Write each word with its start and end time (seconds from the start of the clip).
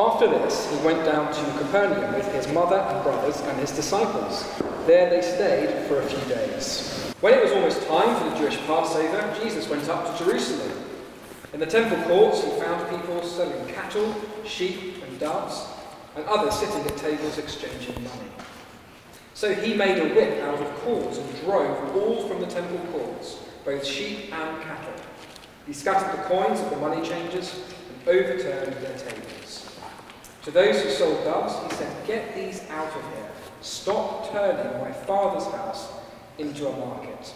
After 0.00 0.28
this, 0.28 0.66
he 0.70 0.78
went 0.78 1.04
down 1.04 1.30
to 1.30 1.58
Capernaum 1.58 2.14
with 2.14 2.26
his 2.32 2.48
mother 2.54 2.78
and 2.78 3.02
brothers 3.02 3.38
and 3.42 3.58
his 3.60 3.70
disciples. 3.70 4.46
There 4.86 5.10
they 5.10 5.20
stayed 5.20 5.86
for 5.88 6.00
a 6.00 6.06
few 6.06 6.34
days. 6.34 7.12
When 7.20 7.34
it 7.34 7.42
was 7.44 7.52
almost 7.52 7.86
time 7.86 8.16
for 8.16 8.30
the 8.30 8.36
Jewish 8.36 8.56
Passover, 8.66 9.38
Jesus 9.44 9.68
went 9.68 9.86
up 9.90 10.16
to 10.16 10.24
Jerusalem. 10.24 10.72
In 11.52 11.60
the 11.60 11.66
temple 11.66 12.02
courts, 12.04 12.42
he 12.42 12.48
found 12.52 12.88
people 12.88 13.22
selling 13.22 13.66
cattle, 13.74 14.14
sheep, 14.46 15.04
and 15.06 15.20
doves, 15.20 15.66
and 16.16 16.24
others 16.24 16.54
sitting 16.54 16.80
at 16.90 16.96
tables 16.96 17.36
exchanging 17.36 17.96
money. 17.96 18.30
So 19.34 19.52
he 19.52 19.74
made 19.74 19.98
a 19.98 20.14
whip 20.14 20.42
out 20.44 20.60
of 20.60 20.74
cords 20.76 21.18
and 21.18 21.40
drove 21.42 21.94
all 21.94 22.26
from 22.26 22.40
the 22.40 22.46
temple 22.46 22.78
courts, 22.90 23.36
both 23.66 23.84
sheep 23.84 24.32
and 24.32 24.62
cattle. 24.62 24.94
He 25.66 25.74
scattered 25.74 26.18
the 26.18 26.22
coins 26.22 26.58
of 26.58 26.70
the 26.70 26.76
money 26.76 27.06
changers 27.06 27.54
and 27.90 28.08
overturned 28.08 28.72
their 28.72 28.96
tables. 28.96 29.69
To 30.44 30.50
those 30.50 30.82
who 30.82 30.90
sold 30.90 31.22
doves, 31.24 31.54
he 31.70 31.78
said, 31.78 32.06
Get 32.06 32.34
these 32.34 32.62
out 32.70 32.88
of 32.88 33.02
here. 33.14 33.30
Stop 33.60 34.32
turning 34.32 34.80
my 34.80 34.90
father's 34.92 35.44
house 35.52 35.92
into 36.38 36.66
a 36.66 36.76
market. 36.76 37.34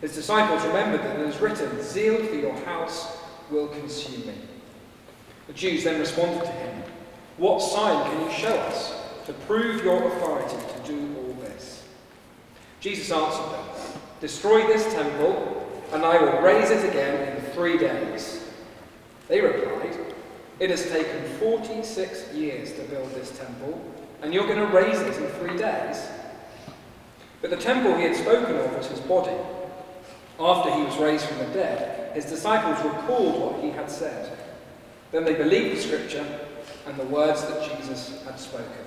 His 0.00 0.14
disciples 0.14 0.64
remembered 0.64 1.02
that 1.02 1.20
it 1.20 1.28
is 1.28 1.40
written, 1.40 1.82
Zeal 1.82 2.24
for 2.24 2.34
your 2.34 2.54
house 2.64 3.18
will 3.50 3.68
consume 3.68 4.26
me. 4.26 4.34
The 5.46 5.52
Jews 5.52 5.84
then 5.84 6.00
responded 6.00 6.44
to 6.44 6.50
him, 6.50 6.82
What 7.36 7.60
sign 7.60 8.10
can 8.10 8.22
you 8.22 8.32
show 8.32 8.54
us 8.54 8.94
to 9.26 9.32
prove 9.32 9.84
your 9.84 10.06
authority 10.08 10.56
to 10.56 10.88
do 10.88 11.14
all 11.18 11.34
this? 11.34 11.84
Jesus 12.80 13.10
answered 13.10 13.52
them, 13.52 13.64
Destroy 14.20 14.66
this 14.66 14.90
temple, 14.94 15.82
and 15.92 16.04
I 16.04 16.18
will 16.18 16.40
raise 16.40 16.70
it 16.70 16.88
again 16.88 17.36
in 17.36 17.42
three 17.52 17.76
days. 17.76 18.48
They 19.28 19.40
replied, 19.42 20.03
It 20.60 20.70
has 20.70 20.88
taken 20.88 21.24
46 21.38 22.32
years 22.32 22.72
to 22.74 22.82
build 22.84 23.10
this 23.14 23.36
temple, 23.36 23.80
and 24.22 24.32
you're 24.32 24.46
going 24.46 24.58
to 24.58 24.74
raise 24.74 25.00
it 25.00 25.16
in 25.16 25.28
three 25.30 25.56
days? 25.56 26.06
But 27.40 27.50
the 27.50 27.56
temple 27.56 27.96
he 27.96 28.04
had 28.04 28.16
spoken 28.16 28.56
of 28.56 28.76
was 28.76 28.86
his 28.86 29.00
body. 29.00 29.36
After 30.38 30.70
he 30.74 30.82
was 30.82 30.96
raised 30.98 31.26
from 31.26 31.38
the 31.38 31.54
dead, 31.54 32.14
his 32.14 32.24
disciples 32.26 32.84
recalled 32.84 33.40
what 33.40 33.62
he 33.62 33.70
had 33.70 33.90
said. 33.90 34.38
Then 35.12 35.24
they 35.24 35.34
believed 35.34 35.76
the 35.76 35.82
scripture 35.82 36.26
and 36.86 36.96
the 36.96 37.04
words 37.04 37.42
that 37.42 37.78
Jesus 37.78 38.24
had 38.24 38.38
spoken. 38.38 38.84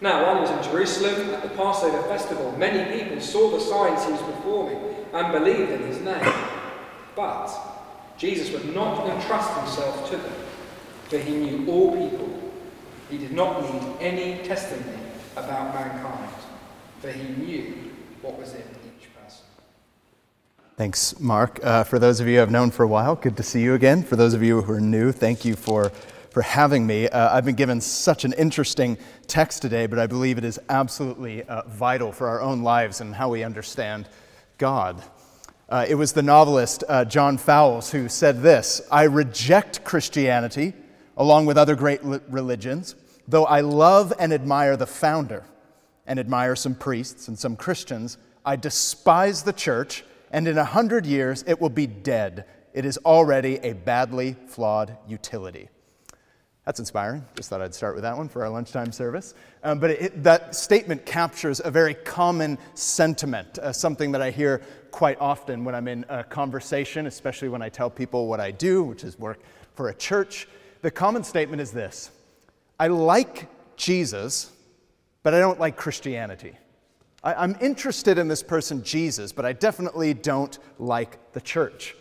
Now, 0.00 0.22
while 0.22 0.34
he 0.36 0.40
was 0.40 0.66
in 0.66 0.72
Jerusalem 0.72 1.30
at 1.34 1.42
the 1.42 1.50
Passover 1.50 2.02
festival, 2.04 2.52
many 2.56 2.98
people 2.98 3.20
saw 3.20 3.50
the 3.50 3.60
signs 3.60 4.04
he 4.04 4.12
was 4.12 4.22
performing 4.22 4.78
and 5.12 5.32
believed 5.32 5.70
in 5.70 5.82
his 5.82 6.00
name. 6.00 6.32
But 7.14 7.48
Jesus 8.20 8.52
would 8.52 8.74
not 8.74 9.08
entrust 9.08 9.58
himself 9.58 10.10
to 10.10 10.18
them, 10.18 10.34
for 11.08 11.16
he 11.16 11.32
knew 11.32 11.66
all 11.72 11.92
people. 11.92 12.28
He 13.08 13.16
did 13.16 13.32
not 13.32 13.62
need 13.62 13.82
any 13.98 14.46
testimony 14.46 14.98
about 15.36 15.74
mankind, 15.74 16.30
for 17.00 17.10
he 17.10 17.30
knew 17.42 17.92
what 18.20 18.38
was 18.38 18.52
in 18.52 18.60
each 18.60 19.08
person. 19.14 19.42
Thanks, 20.76 21.18
Mark. 21.18 21.60
Uh, 21.64 21.82
for 21.82 21.98
those 21.98 22.20
of 22.20 22.28
you 22.28 22.42
I've 22.42 22.50
known 22.50 22.70
for 22.70 22.82
a 22.82 22.88
while, 22.88 23.16
good 23.16 23.38
to 23.38 23.42
see 23.42 23.62
you 23.62 23.72
again. 23.72 24.02
For 24.02 24.16
those 24.16 24.34
of 24.34 24.42
you 24.42 24.60
who 24.60 24.72
are 24.74 24.82
new, 24.82 25.12
thank 25.12 25.46
you 25.46 25.56
for, 25.56 25.88
for 26.28 26.42
having 26.42 26.86
me. 26.86 27.08
Uh, 27.08 27.34
I've 27.34 27.46
been 27.46 27.54
given 27.54 27.80
such 27.80 28.26
an 28.26 28.34
interesting 28.34 28.98
text 29.28 29.62
today, 29.62 29.86
but 29.86 29.98
I 29.98 30.06
believe 30.06 30.36
it 30.36 30.44
is 30.44 30.60
absolutely 30.68 31.44
uh, 31.44 31.62
vital 31.68 32.12
for 32.12 32.28
our 32.28 32.42
own 32.42 32.62
lives 32.62 33.00
and 33.00 33.14
how 33.14 33.30
we 33.30 33.44
understand 33.44 34.10
God. 34.58 35.02
Uh, 35.70 35.86
it 35.88 35.94
was 35.94 36.12
the 36.12 36.22
novelist 36.22 36.82
uh, 36.88 37.04
John 37.04 37.38
Fowles 37.38 37.92
who 37.92 38.08
said 38.08 38.42
this 38.42 38.82
I 38.90 39.04
reject 39.04 39.84
Christianity 39.84 40.74
along 41.16 41.46
with 41.46 41.56
other 41.56 41.76
great 41.76 42.02
religions, 42.02 42.96
though 43.28 43.44
I 43.44 43.60
love 43.60 44.12
and 44.18 44.32
admire 44.32 44.76
the 44.76 44.86
founder 44.86 45.44
and 46.06 46.18
admire 46.18 46.56
some 46.56 46.74
priests 46.74 47.28
and 47.28 47.38
some 47.38 47.54
Christians. 47.54 48.18
I 48.44 48.56
despise 48.56 49.44
the 49.44 49.52
church, 49.52 50.02
and 50.32 50.48
in 50.48 50.58
a 50.58 50.64
hundred 50.64 51.06
years 51.06 51.44
it 51.46 51.60
will 51.60 51.70
be 51.70 51.86
dead. 51.86 52.46
It 52.72 52.84
is 52.84 52.98
already 52.98 53.58
a 53.58 53.74
badly 53.74 54.34
flawed 54.48 54.96
utility. 55.06 55.68
That's 56.66 56.78
inspiring. 56.78 57.24
Just 57.36 57.48
thought 57.48 57.62
I'd 57.62 57.74
start 57.74 57.94
with 57.94 58.02
that 58.02 58.16
one 58.16 58.28
for 58.28 58.42
our 58.42 58.48
lunchtime 58.48 58.92
service. 58.92 59.34
Um, 59.62 59.78
but 59.78 59.90
it, 59.90 60.22
that 60.22 60.54
statement 60.54 61.06
captures 61.06 61.60
a 61.64 61.70
very 61.70 61.94
common 61.94 62.58
sentiment, 62.74 63.58
uh, 63.58 63.72
something 63.72 64.12
that 64.12 64.22
I 64.22 64.30
hear 64.30 64.62
quite 64.90 65.20
often 65.20 65.64
when 65.64 65.74
I'm 65.74 65.88
in 65.88 66.04
a 66.08 66.24
conversation, 66.24 67.06
especially 67.06 67.48
when 67.48 67.62
I 67.62 67.68
tell 67.68 67.90
people 67.90 68.26
what 68.26 68.40
I 68.40 68.50
do, 68.50 68.82
which 68.82 69.04
is 69.04 69.18
work 69.18 69.40
for 69.74 69.88
a 69.88 69.94
church. 69.94 70.48
The 70.82 70.90
common 70.90 71.24
statement 71.24 71.60
is 71.62 71.70
this 71.70 72.10
I 72.78 72.88
like 72.88 73.48
Jesus, 73.76 74.50
but 75.22 75.34
I 75.34 75.40
don't 75.40 75.60
like 75.60 75.76
Christianity. 75.76 76.56
I, 77.22 77.34
I'm 77.34 77.56
interested 77.60 78.18
in 78.18 78.28
this 78.28 78.42
person, 78.42 78.82
Jesus, 78.82 79.32
but 79.32 79.44
I 79.44 79.52
definitely 79.52 80.14
don't 80.14 80.58
like 80.78 81.32
the 81.32 81.40
church. 81.40 81.94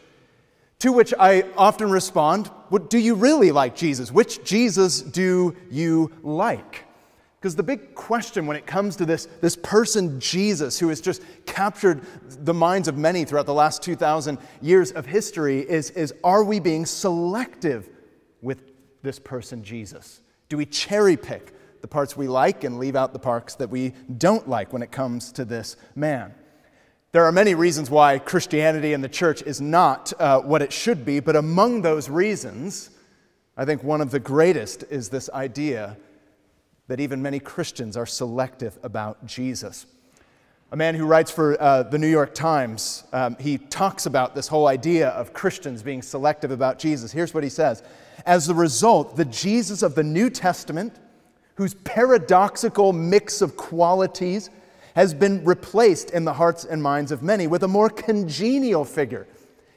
To 0.80 0.94
which 0.94 1.14
I 1.20 1.44
often 1.58 1.92
respond, 1.92 2.48
What 2.70 2.90
do 2.90 2.98
you 2.98 3.16
really 3.16 3.52
like 3.52 3.76
Jesus? 3.76 4.12
Which 4.12 4.44
Jesus 4.44 5.02
do 5.02 5.56
you 5.70 6.12
like? 6.24 6.86
Because 7.40 7.56
the 7.56 7.64
big 7.64 7.96
question 7.96 8.48
when 8.48 8.58
it 8.58 8.66
comes 8.66 8.98
to 8.98 9.06
this, 9.06 9.28
this 9.40 9.56
person, 9.56 10.20
Jesus, 10.20 10.78
who 10.78 10.90
has 10.90 11.00
just 11.00 11.22
captured 11.46 12.02
the 12.44 12.54
minds 12.54 12.90
of 12.90 12.98
many 12.98 13.24
throughout 13.24 13.46
the 13.46 13.54
last 13.54 13.82
2,000 13.82 14.38
years 14.62 14.92
of 14.92 15.06
history, 15.06 15.60
is, 15.60 15.92
is 15.92 16.14
are 16.22 16.44
we 16.44 16.60
being 16.60 16.86
selective 16.86 17.88
with 18.42 18.62
this 19.04 19.20
person, 19.20 19.64
Jesus? 19.64 20.20
Do 20.50 20.58
we 20.58 20.66
cherry 20.66 21.16
pick 21.16 21.54
the 21.82 21.88
parts 21.88 22.18
we 22.18 22.28
like 22.28 22.66
and 22.66 22.78
leave 22.78 22.98
out 22.98 23.14
the 23.14 23.20
parts 23.20 23.56
that 23.56 23.70
we 23.70 23.94
don't 24.18 24.50
like 24.50 24.74
when 24.74 24.82
it 24.82 24.92
comes 24.92 25.32
to 25.34 25.46
this 25.46 25.78
man? 25.96 26.34
There 27.14 27.24
are 27.24 27.32
many 27.32 27.56
reasons 27.56 27.90
why 27.90 28.20
Christianity 28.20 28.92
and 28.92 29.02
the 29.02 29.10
church 29.10 29.42
is 29.44 29.62
not 29.62 30.12
uh, 30.20 30.42
what 30.42 30.62
it 30.62 30.74
should 30.74 31.06
be, 31.06 31.22
but 31.22 31.38
among 31.38 31.84
those 31.84 32.10
reasons, 32.10 32.90
I 33.56 33.64
think 33.64 33.82
one 33.82 34.02
of 34.02 34.12
the 34.12 34.20
greatest 34.20 34.84
is 34.90 35.08
this 35.08 35.30
idea 35.30 35.96
that 36.90 37.00
even 37.00 37.22
many 37.22 37.40
Christians 37.40 37.96
are 37.96 38.08
selective 38.08 38.78
about 38.82 39.24
Jesus. 39.26 39.86
A 40.72 40.76
man 40.76 40.96
who 40.96 41.06
writes 41.06 41.30
for 41.30 41.56
uh, 41.62 41.84
the 41.84 42.00
New 42.00 42.08
York 42.08 42.34
Times, 42.34 43.04
um, 43.14 43.38
he 43.40 43.60
talks 43.60 44.08
about 44.08 44.34
this 44.34 44.48
whole 44.48 44.68
idea 44.68 45.10
of 45.10 45.32
Christians 45.32 45.84
being 45.84 46.02
selective 46.02 46.50
about 46.50 46.80
Jesus. 46.80 47.12
Here's 47.12 47.34
what 47.34 47.44
he 47.44 47.50
says 47.50 47.84
As 48.26 48.50
a 48.50 48.56
result, 48.56 49.16
the 49.16 49.26
Jesus 49.26 49.84
of 49.84 49.94
the 49.94 50.04
New 50.04 50.32
Testament, 50.32 50.94
whose 51.56 51.76
paradoxical 51.76 52.92
mix 52.92 53.44
of 53.44 53.56
qualities 53.56 54.50
has 54.96 55.14
been 55.14 55.46
replaced 55.46 56.10
in 56.10 56.26
the 56.26 56.34
hearts 56.34 56.66
and 56.66 56.82
minds 56.82 57.12
of 57.12 57.22
many 57.22 57.46
with 57.46 57.62
a 57.64 57.68
more 57.68 57.90
congenial 57.92 58.84
figure, 58.84 59.28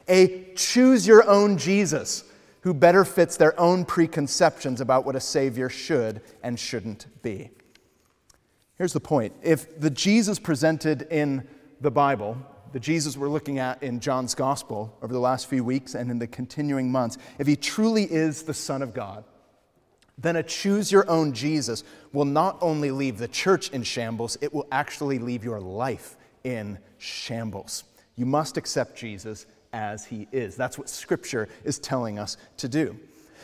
a 0.08 0.46
choose 0.54 1.06
your 1.06 1.28
own 1.28 1.58
Jesus 1.58 2.24
who 2.62 2.72
better 2.72 3.04
fits 3.04 3.36
their 3.36 3.58
own 3.60 3.84
preconceptions 3.84 4.80
about 4.80 5.04
what 5.04 5.16
a 5.16 5.20
Savior 5.20 5.68
should 5.68 6.20
and 6.42 6.58
shouldn't 6.58 7.06
be. 7.22 7.50
Here's 8.78 8.92
the 8.92 9.00
point 9.00 9.34
if 9.42 9.78
the 9.78 9.90
Jesus 9.90 10.38
presented 10.38 11.02
in 11.02 11.46
the 11.80 11.90
Bible, 11.90 12.36
the 12.72 12.80
Jesus 12.80 13.16
we're 13.16 13.28
looking 13.28 13.58
at 13.58 13.82
in 13.82 14.00
John's 14.00 14.34
Gospel 14.34 14.96
over 15.02 15.12
the 15.12 15.20
last 15.20 15.48
few 15.48 15.62
weeks 15.62 15.94
and 15.94 16.10
in 16.10 16.18
the 16.18 16.26
continuing 16.26 16.90
months, 16.90 17.18
if 17.38 17.46
he 17.46 17.56
truly 17.56 18.04
is 18.04 18.42
the 18.42 18.54
Son 18.54 18.80
of 18.80 18.94
God, 18.94 19.24
then 20.18 20.36
a 20.36 20.42
choose 20.42 20.92
your 20.92 21.08
own 21.10 21.32
Jesus 21.32 21.84
will 22.12 22.24
not 22.24 22.58
only 22.60 22.90
leave 22.90 23.18
the 23.18 23.28
church 23.28 23.70
in 23.70 23.82
shambles, 23.82 24.38
it 24.40 24.52
will 24.52 24.66
actually 24.70 25.18
leave 25.18 25.44
your 25.44 25.60
life 25.60 26.16
in 26.44 26.78
shambles. 26.98 27.84
You 28.14 28.26
must 28.26 28.56
accept 28.56 28.96
Jesus 28.96 29.46
as 29.72 30.04
he 30.04 30.28
is. 30.32 30.56
That's 30.56 30.78
what 30.78 30.88
Scripture 30.88 31.48
is 31.64 31.78
telling 31.78 32.18
us 32.18 32.36
to 32.58 32.68
do. 32.68 32.98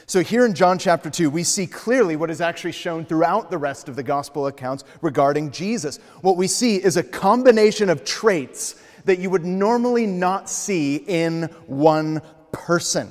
So, 0.07 0.23
here 0.23 0.47
in 0.47 0.55
John 0.55 0.79
chapter 0.79 1.11
2, 1.11 1.29
we 1.29 1.43
see 1.43 1.67
clearly 1.67 2.17
what 2.17 2.31
is 2.31 2.41
actually 2.41 2.73
shown 2.73 3.05
throughout 3.05 3.51
the 3.51 3.59
rest 3.59 3.89
of 3.89 3.97
the 3.97 4.03
gospel 4.03 4.47
accounts 4.47 4.85
regarding 5.03 5.51
Jesus. 5.51 5.99
What 6.23 6.37
we 6.37 6.47
see 6.47 6.77
is 6.77 6.97
a 6.97 7.03
combination 7.03 7.91
of 7.91 8.05
traits 8.05 8.83
that 9.05 9.19
you 9.19 9.29
would 9.29 9.45
normally 9.45 10.07
not 10.07 10.49
see 10.49 10.97
in 10.97 11.43
one 11.67 12.23
person. 12.53 13.11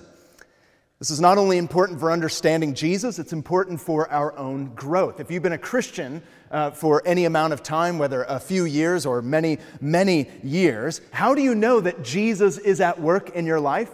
This 1.00 1.12
is 1.12 1.20
not 1.20 1.38
only 1.38 1.60
important 1.60 2.00
for 2.00 2.12
understanding 2.12 2.74
Jesus, 2.74 3.20
it's 3.20 3.34
important 3.34 3.80
for 3.80 4.10
our 4.10 4.36
own 4.36 4.74
growth. 4.74 5.20
If 5.20 5.30
you've 5.30 5.44
been 5.44 5.52
a 5.52 5.58
Christian 5.58 6.24
uh, 6.52 6.72
for 6.72 7.02
any 7.06 7.26
amount 7.26 7.54
of 7.54 7.64
time, 7.64 7.98
whether 7.98 8.24
a 8.24 8.40
few 8.40 8.66
years 8.66 9.06
or 9.06 9.22
many, 9.22 9.58
many 9.82 10.30
years, 10.44 11.02
how 11.12 11.36
do 11.36 11.42
you 11.42 11.56
know 11.56 11.80
that 11.80 12.04
Jesus 12.04 12.58
is 12.58 12.82
at 12.82 13.00
work 13.00 13.32
in 13.32 13.46
your 13.46 13.60
life? 13.60 13.92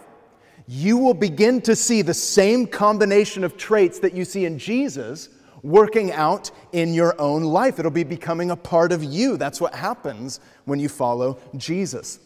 You 0.66 0.96
will 0.96 1.14
begin 1.14 1.60
to 1.62 1.76
see 1.76 2.02
the 2.02 2.14
same 2.14 2.66
combination 2.66 3.44
of 3.44 3.56
traits 3.56 3.98
that 4.00 4.14
you 4.14 4.24
see 4.24 4.44
in 4.44 4.58
Jesus 4.58 5.28
working 5.62 6.12
out 6.12 6.50
in 6.72 6.94
your 6.94 7.18
own 7.20 7.42
life. 7.42 7.78
It'll 7.78 7.90
be 7.90 8.04
becoming 8.04 8.50
a 8.50 8.56
part 8.56 8.92
of 8.92 9.02
you. 9.02 9.36
That's 9.36 9.60
what 9.60 9.74
happens 9.74 10.40
when 10.64 10.78
you 10.78 10.88
follow 10.88 11.38
Jesus. 11.56 12.18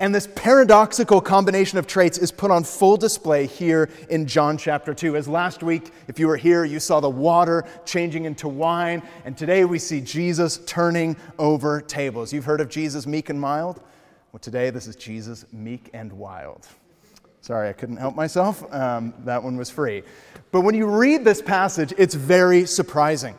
And 0.00 0.12
this 0.12 0.28
paradoxical 0.34 1.20
combination 1.20 1.78
of 1.78 1.86
traits 1.86 2.18
is 2.18 2.32
put 2.32 2.50
on 2.50 2.64
full 2.64 2.96
display 2.96 3.46
here 3.46 3.88
in 4.10 4.26
John 4.26 4.58
chapter 4.58 4.92
2. 4.92 5.16
As 5.16 5.28
last 5.28 5.62
week, 5.62 5.92
if 6.08 6.18
you 6.18 6.26
were 6.26 6.36
here, 6.36 6.64
you 6.64 6.80
saw 6.80 6.98
the 6.98 7.08
water 7.08 7.64
changing 7.84 8.24
into 8.24 8.48
wine. 8.48 9.02
And 9.24 9.36
today 9.36 9.64
we 9.64 9.78
see 9.78 10.00
Jesus 10.00 10.58
turning 10.66 11.16
over 11.38 11.80
tables. 11.80 12.32
You've 12.32 12.44
heard 12.44 12.60
of 12.60 12.68
Jesus 12.68 13.06
meek 13.06 13.30
and 13.30 13.40
mild? 13.40 13.80
Well, 14.32 14.40
today 14.40 14.70
this 14.70 14.88
is 14.88 14.96
Jesus 14.96 15.46
meek 15.52 15.90
and 15.94 16.12
wild. 16.12 16.66
Sorry, 17.40 17.68
I 17.68 17.72
couldn't 17.72 17.98
help 17.98 18.16
myself. 18.16 18.64
Um, 18.74 19.14
that 19.24 19.44
one 19.44 19.56
was 19.56 19.70
free. 19.70 20.02
But 20.50 20.62
when 20.62 20.74
you 20.74 20.86
read 20.86 21.24
this 21.24 21.40
passage, 21.40 21.92
it's 21.96 22.14
very 22.14 22.66
surprising. 22.66 23.36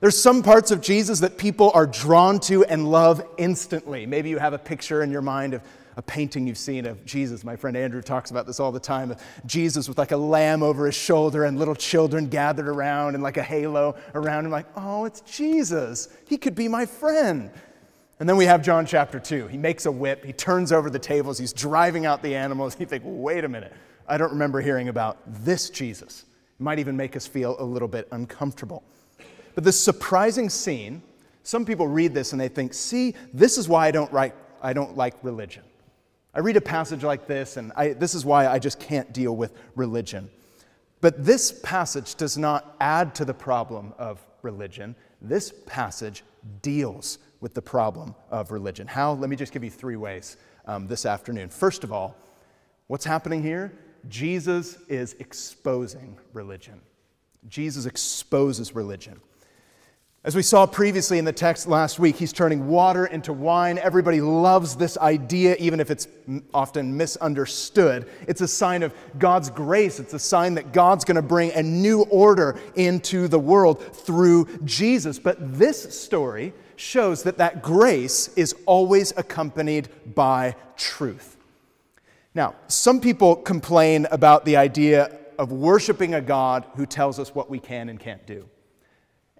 There's 0.00 0.20
some 0.20 0.42
parts 0.42 0.72
of 0.72 0.80
Jesus 0.80 1.20
that 1.20 1.38
people 1.38 1.70
are 1.74 1.86
drawn 1.86 2.40
to 2.40 2.64
and 2.64 2.90
love 2.90 3.24
instantly. 3.38 4.04
Maybe 4.04 4.30
you 4.30 4.38
have 4.38 4.52
a 4.52 4.58
picture 4.58 5.04
in 5.04 5.12
your 5.12 5.22
mind 5.22 5.54
of 5.54 5.62
a 5.96 6.02
painting 6.02 6.46
you've 6.46 6.58
seen 6.58 6.86
of 6.86 7.04
Jesus. 7.04 7.44
My 7.44 7.56
friend 7.56 7.76
Andrew 7.76 8.02
talks 8.02 8.30
about 8.30 8.46
this 8.46 8.60
all 8.60 8.72
the 8.72 8.80
time. 8.80 9.14
Jesus 9.46 9.88
with 9.88 9.98
like 9.98 10.12
a 10.12 10.16
lamb 10.16 10.62
over 10.62 10.86
his 10.86 10.94
shoulder 10.94 11.44
and 11.44 11.58
little 11.58 11.74
children 11.74 12.28
gathered 12.28 12.68
around 12.68 13.14
and 13.14 13.22
like 13.22 13.36
a 13.36 13.42
halo 13.42 13.96
around 14.14 14.46
him, 14.46 14.50
like, 14.50 14.66
oh, 14.76 15.04
it's 15.04 15.20
Jesus. 15.22 16.08
He 16.26 16.38
could 16.38 16.54
be 16.54 16.68
my 16.68 16.86
friend. 16.86 17.50
And 18.20 18.28
then 18.28 18.36
we 18.36 18.44
have 18.44 18.62
John 18.62 18.86
chapter 18.86 19.18
2. 19.18 19.48
He 19.48 19.58
makes 19.58 19.86
a 19.86 19.90
whip, 19.90 20.24
he 20.24 20.32
turns 20.32 20.70
over 20.72 20.88
the 20.88 20.98
tables, 20.98 21.38
he's 21.38 21.52
driving 21.52 22.06
out 22.06 22.22
the 22.22 22.34
animals. 22.34 22.76
You 22.80 22.86
think, 22.86 23.02
wait 23.04 23.44
a 23.44 23.48
minute, 23.48 23.72
I 24.08 24.16
don't 24.16 24.32
remember 24.32 24.60
hearing 24.60 24.88
about 24.88 25.18
this 25.44 25.70
Jesus. 25.70 26.24
It 26.58 26.62
might 26.62 26.78
even 26.78 26.96
make 26.96 27.16
us 27.16 27.26
feel 27.26 27.56
a 27.58 27.64
little 27.64 27.88
bit 27.88 28.08
uncomfortable. 28.12 28.82
But 29.54 29.64
this 29.64 29.78
surprising 29.78 30.48
scene, 30.48 31.02
some 31.42 31.64
people 31.64 31.86
read 31.86 32.14
this 32.14 32.32
and 32.32 32.40
they 32.40 32.48
think, 32.48 32.74
see, 32.74 33.14
this 33.32 33.58
is 33.58 33.68
why 33.68 33.88
I 33.88 33.90
don't, 33.90 34.12
write, 34.12 34.34
I 34.62 34.72
don't 34.72 34.96
like 34.96 35.14
religion. 35.22 35.62
I 36.34 36.40
read 36.40 36.56
a 36.56 36.62
passage 36.62 37.04
like 37.04 37.26
this, 37.26 37.56
and 37.56 37.72
I, 37.76 37.90
this 37.90 38.14
is 38.14 38.24
why 38.24 38.46
I 38.46 38.58
just 38.58 38.80
can't 38.80 39.12
deal 39.12 39.36
with 39.36 39.52
religion. 39.76 40.30
But 41.00 41.24
this 41.24 41.52
passage 41.62 42.14
does 42.14 42.38
not 42.38 42.76
add 42.80 43.14
to 43.16 43.24
the 43.24 43.34
problem 43.34 43.92
of 43.98 44.24
religion. 44.42 44.94
This 45.20 45.52
passage 45.66 46.22
deals 46.62 47.18
with 47.40 47.54
the 47.54 47.62
problem 47.62 48.14
of 48.30 48.50
religion. 48.50 48.86
How? 48.86 49.12
Let 49.12 49.28
me 49.28 49.36
just 49.36 49.52
give 49.52 49.64
you 49.64 49.70
three 49.70 49.96
ways 49.96 50.36
um, 50.66 50.86
this 50.86 51.04
afternoon. 51.04 51.48
First 51.50 51.84
of 51.84 51.92
all, 51.92 52.16
what's 52.86 53.04
happening 53.04 53.42
here? 53.42 53.72
Jesus 54.08 54.78
is 54.88 55.14
exposing 55.18 56.16
religion. 56.32 56.80
Jesus 57.48 57.86
exposes 57.86 58.74
religion. 58.74 59.20
As 60.24 60.36
we 60.36 60.42
saw 60.42 60.66
previously 60.66 61.18
in 61.18 61.24
the 61.24 61.32
text 61.32 61.66
last 61.66 61.98
week, 61.98 62.14
he's 62.14 62.32
turning 62.32 62.68
water 62.68 63.06
into 63.06 63.32
wine. 63.32 63.76
Everybody 63.78 64.20
loves 64.20 64.76
this 64.76 64.96
idea, 64.98 65.56
even 65.56 65.80
if 65.80 65.90
it's 65.90 66.06
often 66.54 66.96
misunderstood. 66.96 68.08
It's 68.28 68.40
a 68.40 68.46
sign 68.46 68.84
of 68.84 68.94
God's 69.18 69.50
grace. 69.50 69.98
It's 69.98 70.14
a 70.14 70.20
sign 70.20 70.54
that 70.54 70.72
God's 70.72 71.04
going 71.04 71.16
to 71.16 71.22
bring 71.22 71.50
a 71.54 71.62
new 71.62 72.02
order 72.02 72.60
into 72.76 73.26
the 73.26 73.40
world 73.40 73.82
through 73.96 74.46
Jesus. 74.64 75.18
But 75.18 75.58
this 75.58 76.00
story 76.00 76.52
shows 76.76 77.24
that 77.24 77.38
that 77.38 77.60
grace 77.60 78.28
is 78.36 78.54
always 78.64 79.12
accompanied 79.16 79.88
by 80.14 80.54
truth. 80.76 81.36
Now, 82.32 82.54
some 82.68 83.00
people 83.00 83.34
complain 83.34 84.06
about 84.12 84.44
the 84.44 84.56
idea 84.56 85.18
of 85.36 85.50
worshiping 85.50 86.14
a 86.14 86.20
God 86.20 86.64
who 86.76 86.86
tells 86.86 87.18
us 87.18 87.34
what 87.34 87.50
we 87.50 87.58
can 87.58 87.88
and 87.88 87.98
can't 87.98 88.24
do. 88.24 88.48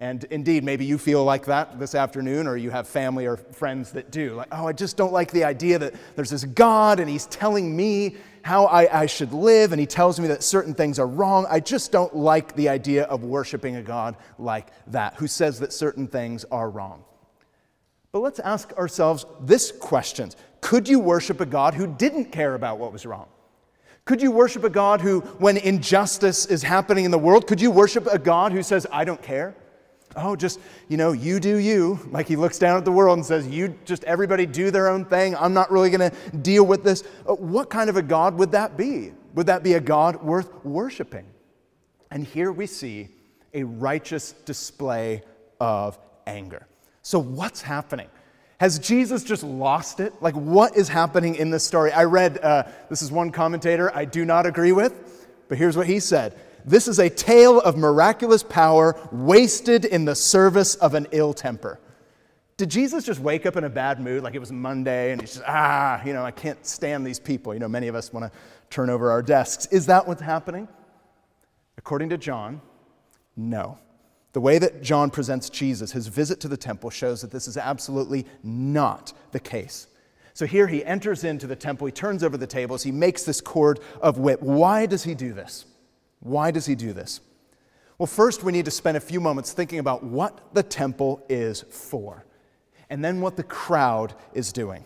And 0.03 0.25
indeed, 0.25 0.65
maybe 0.65 0.83
you 0.83 0.97
feel 0.97 1.23
like 1.23 1.45
that 1.45 1.79
this 1.79 1.95
afternoon, 1.95 2.45
or 2.45 2.57
you 2.57 2.71
have 2.71 2.89
family 2.89 3.25
or 3.25 3.37
friends 3.37 3.93
that 3.93 4.11
do. 4.11 4.33
Like, 4.33 4.49
oh, 4.51 4.67
I 4.67 4.73
just 4.73 4.97
don't 4.97 5.13
like 5.13 5.31
the 5.31 5.45
idea 5.45 5.79
that 5.79 5.93
there's 6.17 6.29
this 6.29 6.43
God 6.43 6.99
and 6.99 7.09
he's 7.09 7.25
telling 7.27 7.73
me 7.73 8.17
how 8.41 8.65
I, 8.65 9.03
I, 9.03 9.05
should 9.05 9.31
live, 9.31 9.71
and 9.71 9.79
he 9.79 9.85
tells 9.85 10.19
me 10.19 10.27
that 10.27 10.43
certain 10.43 10.73
things 10.73 10.99
are 10.99 11.07
wrong. 11.07 11.47
I 11.49 11.61
just 11.61 11.93
don't 11.93 12.13
like 12.13 12.53
the 12.53 12.67
idea 12.67 13.03
of 13.03 13.23
worshiping 13.23 13.77
a 13.77 13.81
God 13.81 14.17
like 14.37 14.67
that, 14.87 15.13
who 15.15 15.25
says 15.25 15.61
that 15.61 15.71
certain 15.71 16.09
things 16.09 16.43
are 16.51 16.69
wrong. 16.69 17.05
But 18.11 18.19
let's 18.19 18.39
ask 18.39 18.73
ourselves 18.73 19.25
this 19.39 19.71
question 19.71 20.31
Could 20.59 20.89
you 20.89 20.99
worship 20.99 21.39
a 21.39 21.45
God 21.45 21.75
who 21.75 21.87
didn't 21.87 22.25
care 22.25 22.55
about 22.55 22.77
what 22.77 22.91
was 22.91 23.05
wrong? 23.05 23.27
Could 24.03 24.21
you 24.21 24.31
worship 24.31 24.65
a 24.65 24.69
God 24.69 24.99
who, 24.99 25.21
when 25.39 25.55
injustice 25.55 26.45
is 26.45 26.61
happening 26.61 27.05
in 27.05 27.11
the 27.11 27.17
world, 27.17 27.47
could 27.47 27.61
you 27.61 27.71
worship 27.71 28.05
a 28.07 28.19
God 28.19 28.51
who 28.51 28.63
says, 28.63 28.85
I 28.91 29.05
don't 29.05 29.23
care? 29.23 29.55
Oh, 30.15 30.35
just, 30.35 30.59
you 30.89 30.97
know, 30.97 31.11
you 31.11 31.39
do 31.39 31.57
you. 31.57 31.99
Like 32.11 32.27
he 32.27 32.35
looks 32.35 32.59
down 32.59 32.77
at 32.77 32.85
the 32.85 32.91
world 32.91 33.17
and 33.17 33.25
says, 33.25 33.47
You 33.47 33.75
just, 33.85 34.03
everybody 34.03 34.45
do 34.45 34.69
their 34.71 34.89
own 34.89 35.05
thing. 35.05 35.35
I'm 35.35 35.53
not 35.53 35.71
really 35.71 35.89
going 35.89 36.11
to 36.11 36.37
deal 36.37 36.65
with 36.65 36.83
this. 36.83 37.03
Uh, 37.27 37.33
what 37.33 37.69
kind 37.69 37.89
of 37.89 37.97
a 37.97 38.01
God 38.01 38.37
would 38.37 38.51
that 38.51 38.77
be? 38.77 39.11
Would 39.33 39.47
that 39.47 39.63
be 39.63 39.73
a 39.73 39.79
God 39.79 40.21
worth 40.21 40.63
worshiping? 40.63 41.25
And 42.11 42.25
here 42.25 42.51
we 42.51 42.67
see 42.67 43.09
a 43.53 43.63
righteous 43.63 44.33
display 44.45 45.23
of 45.59 45.97
anger. 46.27 46.67
So, 47.01 47.19
what's 47.19 47.61
happening? 47.61 48.07
Has 48.59 48.79
Jesus 48.79 49.23
just 49.23 49.43
lost 49.43 49.99
it? 49.99 50.13
Like, 50.21 50.35
what 50.35 50.77
is 50.77 50.87
happening 50.87 51.35
in 51.35 51.49
this 51.49 51.65
story? 51.65 51.91
I 51.91 52.05
read, 52.05 52.37
uh, 52.37 52.63
this 52.89 53.01
is 53.01 53.11
one 53.11 53.31
commentator 53.31 53.93
I 53.95 54.05
do 54.05 54.25
not 54.25 54.45
agree 54.45 54.71
with, 54.71 55.27
but 55.49 55.57
here's 55.57 55.75
what 55.75 55.87
he 55.87 55.99
said 55.99 56.37
this 56.65 56.87
is 56.87 56.99
a 56.99 57.09
tale 57.09 57.59
of 57.59 57.77
miraculous 57.77 58.43
power 58.43 58.95
wasted 59.11 59.85
in 59.85 60.05
the 60.05 60.15
service 60.15 60.75
of 60.75 60.93
an 60.93 61.07
ill 61.11 61.33
temper. 61.33 61.79
Did 62.57 62.69
Jesus 62.69 63.03
just 63.03 63.19
wake 63.19 63.45
up 63.45 63.57
in 63.57 63.63
a 63.63 63.69
bad 63.69 63.99
mood, 63.99 64.23
like 64.23 64.35
it 64.35 64.39
was 64.39 64.51
Monday, 64.51 65.11
and 65.11 65.19
he's 65.19 65.33
just, 65.33 65.45
ah, 65.47 66.01
you 66.05 66.13
know, 66.13 66.23
I 66.23 66.31
can't 66.31 66.63
stand 66.65 67.05
these 67.05 67.19
people? 67.19 67.53
You 67.53 67.59
know, 67.59 67.67
many 67.67 67.87
of 67.87 67.95
us 67.95 68.13
want 68.13 68.31
to 68.31 68.39
turn 68.69 68.89
over 68.89 69.09
our 69.09 69.21
desks. 69.21 69.65
Is 69.67 69.87
that 69.87 70.07
what's 70.07 70.21
happening? 70.21 70.67
According 71.77 72.09
to 72.09 72.17
John, 72.17 72.61
no. 73.35 73.79
The 74.33 74.41
way 74.41 74.59
that 74.59 74.81
John 74.81 75.09
presents 75.09 75.49
Jesus, 75.49 75.91
his 75.91 76.07
visit 76.07 76.39
to 76.41 76.47
the 76.47 76.57
temple, 76.57 76.89
shows 76.89 77.21
that 77.21 77.31
this 77.31 77.47
is 77.47 77.57
absolutely 77.57 78.25
not 78.43 79.13
the 79.31 79.39
case. 79.39 79.87
So 80.33 80.45
here 80.45 80.67
he 80.67 80.83
enters 80.85 81.23
into 81.23 81.45
the 81.45 81.55
temple, 81.55 81.85
he 81.85 81.91
turns 81.91 82.23
over 82.23 82.37
the 82.37 82.47
tables, 82.47 82.83
he 82.83 82.91
makes 82.91 83.23
this 83.23 83.41
cord 83.41 83.79
of 84.01 84.17
whip. 84.17 84.41
Why 84.41 84.85
does 84.85 85.03
he 85.03 85.13
do 85.13 85.33
this? 85.33 85.65
Why 86.23 86.51
does 86.51 86.65
he 86.65 86.73
do 86.73 86.93
this? 86.93 87.19
Well, 87.97 88.07
first, 88.07 88.43
we 88.43 88.51
need 88.51 88.65
to 88.65 88.71
spend 88.71 88.97
a 88.97 89.01
few 89.01 89.19
moments 89.19 89.51
thinking 89.51 89.79
about 89.79 90.03
what 90.03 90.39
the 90.53 90.63
temple 90.63 91.23
is 91.29 91.61
for, 91.69 92.25
and 92.89 93.03
then 93.03 93.21
what 93.21 93.35
the 93.37 93.43
crowd 93.43 94.15
is 94.33 94.51
doing. 94.51 94.85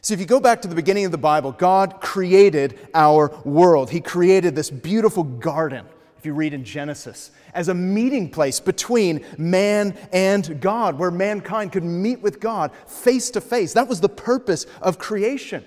So, 0.00 0.14
if 0.14 0.20
you 0.20 0.26
go 0.26 0.40
back 0.40 0.62
to 0.62 0.68
the 0.68 0.74
beginning 0.74 1.04
of 1.04 1.12
the 1.12 1.18
Bible, 1.18 1.52
God 1.52 2.00
created 2.00 2.78
our 2.94 3.36
world. 3.44 3.90
He 3.90 4.00
created 4.00 4.56
this 4.56 4.70
beautiful 4.70 5.24
garden, 5.24 5.84
if 6.18 6.24
you 6.24 6.32
read 6.32 6.54
in 6.54 6.64
Genesis, 6.64 7.32
as 7.52 7.68
a 7.68 7.74
meeting 7.74 8.30
place 8.30 8.60
between 8.60 9.24
man 9.36 9.96
and 10.12 10.60
God, 10.60 10.98
where 10.98 11.10
mankind 11.10 11.72
could 11.72 11.84
meet 11.84 12.22
with 12.22 12.40
God 12.40 12.70
face 12.86 13.28
to 13.30 13.40
face. 13.40 13.74
That 13.74 13.88
was 13.88 14.00
the 14.00 14.08
purpose 14.08 14.64
of 14.80 14.98
creation. 14.98 15.64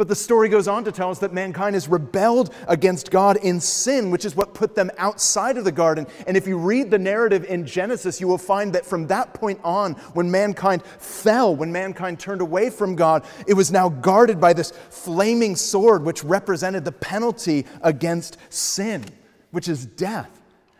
But 0.00 0.08
the 0.08 0.16
story 0.16 0.48
goes 0.48 0.66
on 0.66 0.84
to 0.84 0.92
tell 0.92 1.10
us 1.10 1.18
that 1.18 1.34
mankind 1.34 1.74
has 1.74 1.86
rebelled 1.86 2.54
against 2.66 3.10
God 3.10 3.36
in 3.36 3.60
sin, 3.60 4.10
which 4.10 4.24
is 4.24 4.34
what 4.34 4.54
put 4.54 4.74
them 4.74 4.90
outside 4.96 5.58
of 5.58 5.64
the 5.64 5.72
garden. 5.72 6.06
And 6.26 6.38
if 6.38 6.46
you 6.46 6.56
read 6.56 6.90
the 6.90 6.98
narrative 6.98 7.44
in 7.44 7.66
Genesis, 7.66 8.18
you 8.18 8.26
will 8.26 8.38
find 8.38 8.72
that 8.72 8.86
from 8.86 9.08
that 9.08 9.34
point 9.34 9.60
on, 9.62 9.92
when 10.14 10.30
mankind 10.30 10.82
fell, 10.84 11.54
when 11.54 11.70
mankind 11.70 12.18
turned 12.18 12.40
away 12.40 12.70
from 12.70 12.96
God, 12.96 13.26
it 13.46 13.52
was 13.52 13.70
now 13.70 13.90
guarded 13.90 14.40
by 14.40 14.54
this 14.54 14.70
flaming 14.88 15.54
sword, 15.54 16.02
which 16.02 16.24
represented 16.24 16.86
the 16.86 16.92
penalty 16.92 17.66
against 17.82 18.38
sin, 18.48 19.04
which 19.50 19.68
is 19.68 19.84
death. 19.84 20.30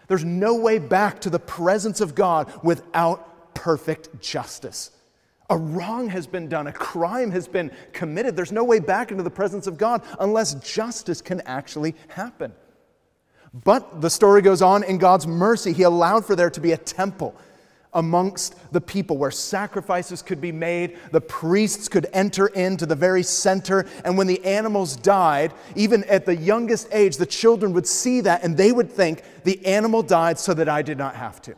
There's 0.08 0.24
no 0.24 0.54
way 0.54 0.78
back 0.78 1.20
to 1.20 1.28
the 1.28 1.38
presence 1.38 2.00
of 2.00 2.14
God 2.14 2.50
without 2.64 3.54
perfect 3.54 4.22
justice. 4.22 4.92
A 5.50 5.56
wrong 5.56 6.08
has 6.08 6.26
been 6.26 6.48
done, 6.48 6.68
a 6.68 6.72
crime 6.72 7.30
has 7.32 7.48
been 7.48 7.72
committed. 7.92 8.36
There's 8.36 8.52
no 8.52 8.64
way 8.64 8.78
back 8.78 9.10
into 9.10 9.24
the 9.24 9.30
presence 9.30 9.66
of 9.66 9.76
God 9.76 10.02
unless 10.20 10.54
justice 10.54 11.20
can 11.20 11.40
actually 11.42 11.94
happen. 12.08 12.52
But 13.52 14.00
the 14.00 14.10
story 14.10 14.42
goes 14.42 14.62
on 14.62 14.84
in 14.84 14.98
God's 14.98 15.26
mercy, 15.26 15.72
He 15.72 15.82
allowed 15.82 16.24
for 16.24 16.36
there 16.36 16.50
to 16.50 16.60
be 16.60 16.72
a 16.72 16.76
temple 16.76 17.34
amongst 17.92 18.54
the 18.72 18.80
people 18.80 19.16
where 19.16 19.30
sacrifices 19.30 20.22
could 20.22 20.40
be 20.40 20.52
made, 20.52 20.96
the 21.10 21.20
priests 21.20 21.88
could 21.88 22.06
enter 22.12 22.46
into 22.48 22.86
the 22.86 22.94
very 22.94 23.22
center, 23.22 23.86
and 24.04 24.16
when 24.16 24.28
the 24.28 24.44
animals 24.44 24.94
died, 24.96 25.52
even 25.74 26.04
at 26.04 26.24
the 26.24 26.36
youngest 26.36 26.88
age, 26.92 27.16
the 27.16 27.26
children 27.26 27.72
would 27.72 27.86
see 27.86 28.20
that 28.20 28.44
and 28.44 28.56
they 28.56 28.70
would 28.70 28.90
think 28.90 29.24
the 29.42 29.64
animal 29.66 30.02
died 30.02 30.38
so 30.38 30.54
that 30.54 30.68
I 30.68 30.82
did 30.82 30.98
not 30.98 31.16
have 31.16 31.42
to. 31.42 31.56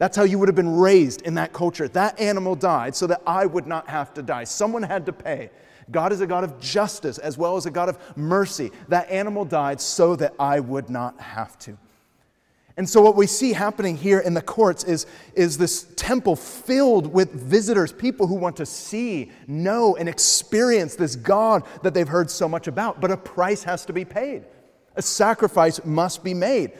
That's 0.00 0.16
how 0.16 0.22
you 0.22 0.38
would 0.38 0.48
have 0.48 0.56
been 0.56 0.78
raised 0.78 1.20
in 1.22 1.34
that 1.34 1.52
culture. 1.52 1.86
That 1.86 2.18
animal 2.18 2.56
died 2.56 2.96
so 2.96 3.06
that 3.08 3.20
I 3.26 3.44
would 3.44 3.66
not 3.66 3.86
have 3.86 4.14
to 4.14 4.22
die. 4.22 4.44
Someone 4.44 4.82
had 4.82 5.04
to 5.04 5.12
pay. 5.12 5.50
God 5.90 6.10
is 6.10 6.22
a 6.22 6.26
God 6.26 6.42
of 6.42 6.58
justice 6.58 7.18
as 7.18 7.36
well 7.36 7.58
as 7.58 7.66
a 7.66 7.70
God 7.70 7.90
of 7.90 7.98
mercy. 8.16 8.72
That 8.88 9.10
animal 9.10 9.44
died 9.44 9.78
so 9.78 10.16
that 10.16 10.32
I 10.40 10.58
would 10.58 10.88
not 10.88 11.20
have 11.20 11.58
to. 11.60 11.76
And 12.78 12.88
so, 12.88 13.02
what 13.02 13.14
we 13.14 13.26
see 13.26 13.52
happening 13.52 13.94
here 13.94 14.20
in 14.20 14.32
the 14.32 14.40
courts 14.40 14.84
is, 14.84 15.04
is 15.34 15.58
this 15.58 15.82
temple 15.96 16.34
filled 16.34 17.12
with 17.12 17.32
visitors, 17.32 17.92
people 17.92 18.26
who 18.26 18.36
want 18.36 18.56
to 18.56 18.64
see, 18.64 19.30
know, 19.46 19.96
and 19.96 20.08
experience 20.08 20.94
this 20.94 21.14
God 21.14 21.64
that 21.82 21.92
they've 21.92 22.08
heard 22.08 22.30
so 22.30 22.48
much 22.48 22.68
about. 22.68 23.02
But 23.02 23.10
a 23.10 23.18
price 23.18 23.64
has 23.64 23.84
to 23.84 23.92
be 23.92 24.06
paid, 24.06 24.44
a 24.96 25.02
sacrifice 25.02 25.84
must 25.84 26.24
be 26.24 26.32
made. 26.32 26.72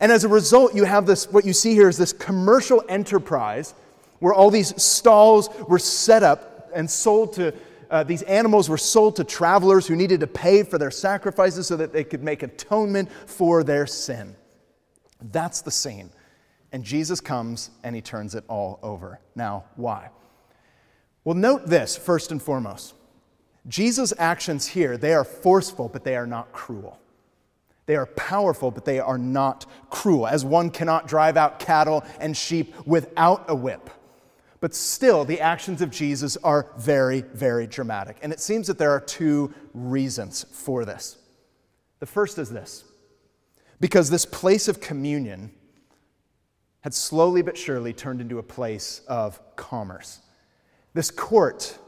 And 0.00 0.12
as 0.12 0.24
a 0.24 0.28
result, 0.28 0.74
you 0.74 0.84
have 0.84 1.06
this 1.06 1.30
what 1.30 1.44
you 1.44 1.52
see 1.52 1.74
here 1.74 1.88
is 1.88 1.96
this 1.96 2.12
commercial 2.12 2.82
enterprise 2.88 3.74
where 4.18 4.34
all 4.34 4.50
these 4.50 4.80
stalls 4.82 5.48
were 5.68 5.78
set 5.78 6.22
up 6.22 6.70
and 6.74 6.90
sold 6.90 7.34
to. 7.34 7.54
Uh, 7.90 8.04
these 8.04 8.20
animals 8.24 8.68
were 8.68 8.76
sold 8.76 9.16
to 9.16 9.24
travelers 9.24 9.86
who 9.86 9.96
needed 9.96 10.20
to 10.20 10.26
pay 10.26 10.62
for 10.62 10.76
their 10.76 10.90
sacrifices 10.90 11.66
so 11.66 11.74
that 11.74 11.90
they 11.90 12.04
could 12.04 12.22
make 12.22 12.42
atonement 12.42 13.10
for 13.24 13.64
their 13.64 13.86
sin. 13.86 14.36
That's 15.32 15.62
the 15.62 15.70
scene. 15.70 16.10
And 16.70 16.84
Jesus 16.84 17.20
comes 17.20 17.70
and 17.82 17.96
he 17.96 18.02
turns 18.02 18.34
it 18.34 18.44
all 18.46 18.78
over. 18.82 19.20
Now, 19.34 19.64
why? 19.76 20.10
Well, 21.24 21.34
note 21.34 21.66
this 21.66 21.96
first 21.96 22.30
and 22.30 22.42
foremost. 22.42 22.94
Jesus' 23.66 24.12
actions 24.18 24.66
here, 24.66 24.96
they 24.96 25.14
are 25.14 25.24
forceful, 25.24 25.88
but 25.88 26.04
they 26.04 26.16
are 26.16 26.26
not 26.26 26.52
cruel. 26.52 26.98
They 27.88 27.96
are 27.96 28.04
powerful, 28.04 28.70
but 28.70 28.84
they 28.84 29.00
are 29.00 29.16
not 29.16 29.64
cruel, 29.88 30.26
as 30.26 30.44
one 30.44 30.68
cannot 30.68 31.08
drive 31.08 31.38
out 31.38 31.58
cattle 31.58 32.04
and 32.20 32.36
sheep 32.36 32.74
without 32.84 33.46
a 33.48 33.54
whip. 33.54 33.88
But 34.60 34.74
still, 34.74 35.24
the 35.24 35.40
actions 35.40 35.80
of 35.80 35.90
Jesus 35.90 36.36
are 36.44 36.66
very, 36.76 37.22
very 37.22 37.66
dramatic. 37.66 38.18
And 38.20 38.30
it 38.30 38.40
seems 38.40 38.66
that 38.66 38.76
there 38.76 38.90
are 38.90 39.00
two 39.00 39.54
reasons 39.72 40.44
for 40.52 40.84
this. 40.84 41.16
The 42.00 42.04
first 42.04 42.38
is 42.38 42.50
this 42.50 42.84
because 43.80 44.10
this 44.10 44.26
place 44.26 44.68
of 44.68 44.82
communion 44.82 45.50
had 46.80 46.92
slowly 46.92 47.40
but 47.40 47.56
surely 47.56 47.94
turned 47.94 48.20
into 48.20 48.38
a 48.38 48.42
place 48.42 49.00
of 49.08 49.40
commerce. 49.56 50.20
This 50.92 51.10
court, 51.10 51.78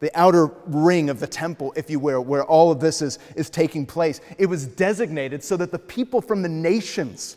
the 0.00 0.10
outer 0.18 0.46
ring 0.66 1.08
of 1.08 1.20
the 1.20 1.26
temple, 1.26 1.72
if 1.76 1.88
you 1.88 1.98
will, 1.98 2.22
where 2.24 2.44
all 2.44 2.70
of 2.70 2.80
this 2.80 3.00
is, 3.00 3.18
is 3.36 3.48
taking 3.48 3.86
place, 3.86 4.20
it 4.38 4.46
was 4.46 4.66
designated 4.66 5.42
so 5.42 5.56
that 5.56 5.70
the 5.70 5.78
people 5.78 6.20
from 6.20 6.42
the 6.42 6.48
nations 6.48 7.36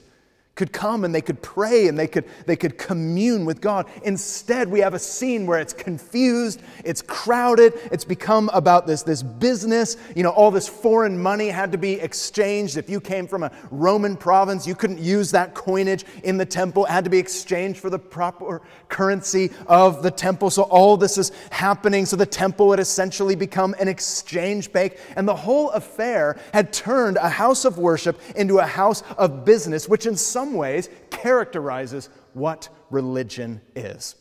could 0.58 0.74
come 0.74 1.06
and 1.06 1.16
they 1.16 1.22
could 1.22 1.42
pray 1.42 1.88
and 1.88 1.98
they 1.98 2.08
could, 2.08 2.26
they 2.46 2.56
could 2.56 2.78
commune 2.78 3.46
with 3.46 3.62
God. 3.62 3.88
Instead, 4.04 4.70
we 4.70 4.80
have 4.80 4.94
a 4.94 5.00
scene 5.00 5.46
where 5.46 5.60
it's 5.60 5.72
confused, 5.72 6.62
it's 6.84 7.02
crowded, 7.02 7.74
it's 7.92 8.04
become 8.04 8.50
about 8.54 8.88
this, 8.88 9.04
this 9.04 9.24
business. 9.24 9.96
You 10.16 10.24
know, 10.24 10.32
all 10.32 10.52
this 10.52 10.68
foreign 10.68 11.22
money 11.22 11.48
had 11.48 11.72
to 11.72 11.78
be 11.78 11.94
exchanged. 11.94 12.76
If 12.76 12.90
you 12.90 13.00
came 13.00 13.28
from 13.28 13.44
a 13.44 13.52
Roman 13.72 14.18
province, 14.18 14.68
you 14.68 14.76
couldn't 14.76 15.00
use 15.00 15.32
that 15.32 15.54
coinage 15.54 16.06
in 16.24 16.38
the 16.38 16.46
temple, 16.46 16.86
it 16.86 16.90
had 16.90 17.04
to 17.04 17.10
be 17.10 17.20
exchanged 17.20 17.80
for 17.80 17.90
the 17.90 18.00
proper 18.00 18.62
currency 18.90 19.52
of 19.68 20.02
the 20.02 20.12
temple. 20.12 20.50
So 20.50 20.64
all 20.64 20.98
this 20.98 21.18
is 21.18 21.32
happening. 21.52 22.06
So 22.06 22.16
the 22.16 22.26
temple 22.26 22.72
had 22.72 22.80
essentially 22.80 23.36
become 23.36 23.76
an 23.80 23.88
exchange 23.88 24.72
bank. 24.72 24.98
And 25.16 25.28
the 25.28 25.36
whole 25.36 25.70
affair 25.72 26.40
had 26.54 26.74
turned 26.74 27.18
a 27.18 27.30
house 27.30 27.64
of 27.64 27.78
worship 27.78 28.20
into 28.36 28.58
a 28.58 28.66
house 28.66 29.04
of 29.18 29.46
business, 29.46 29.88
which 29.88 30.06
in 30.08 30.16
some 30.16 30.47
some 30.48 30.56
ways 30.56 30.90
characterizes 31.10 32.10
what 32.34 32.70
religion 32.90 33.60
is. 33.76 34.16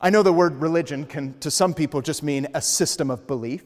I 0.00 0.10
know 0.10 0.22
the 0.22 0.32
word 0.32 0.60
religion 0.60 1.04
can, 1.04 1.36
to 1.40 1.50
some 1.50 1.74
people, 1.74 2.00
just 2.00 2.22
mean 2.22 2.46
a 2.54 2.60
system 2.60 3.10
of 3.10 3.26
belief, 3.26 3.64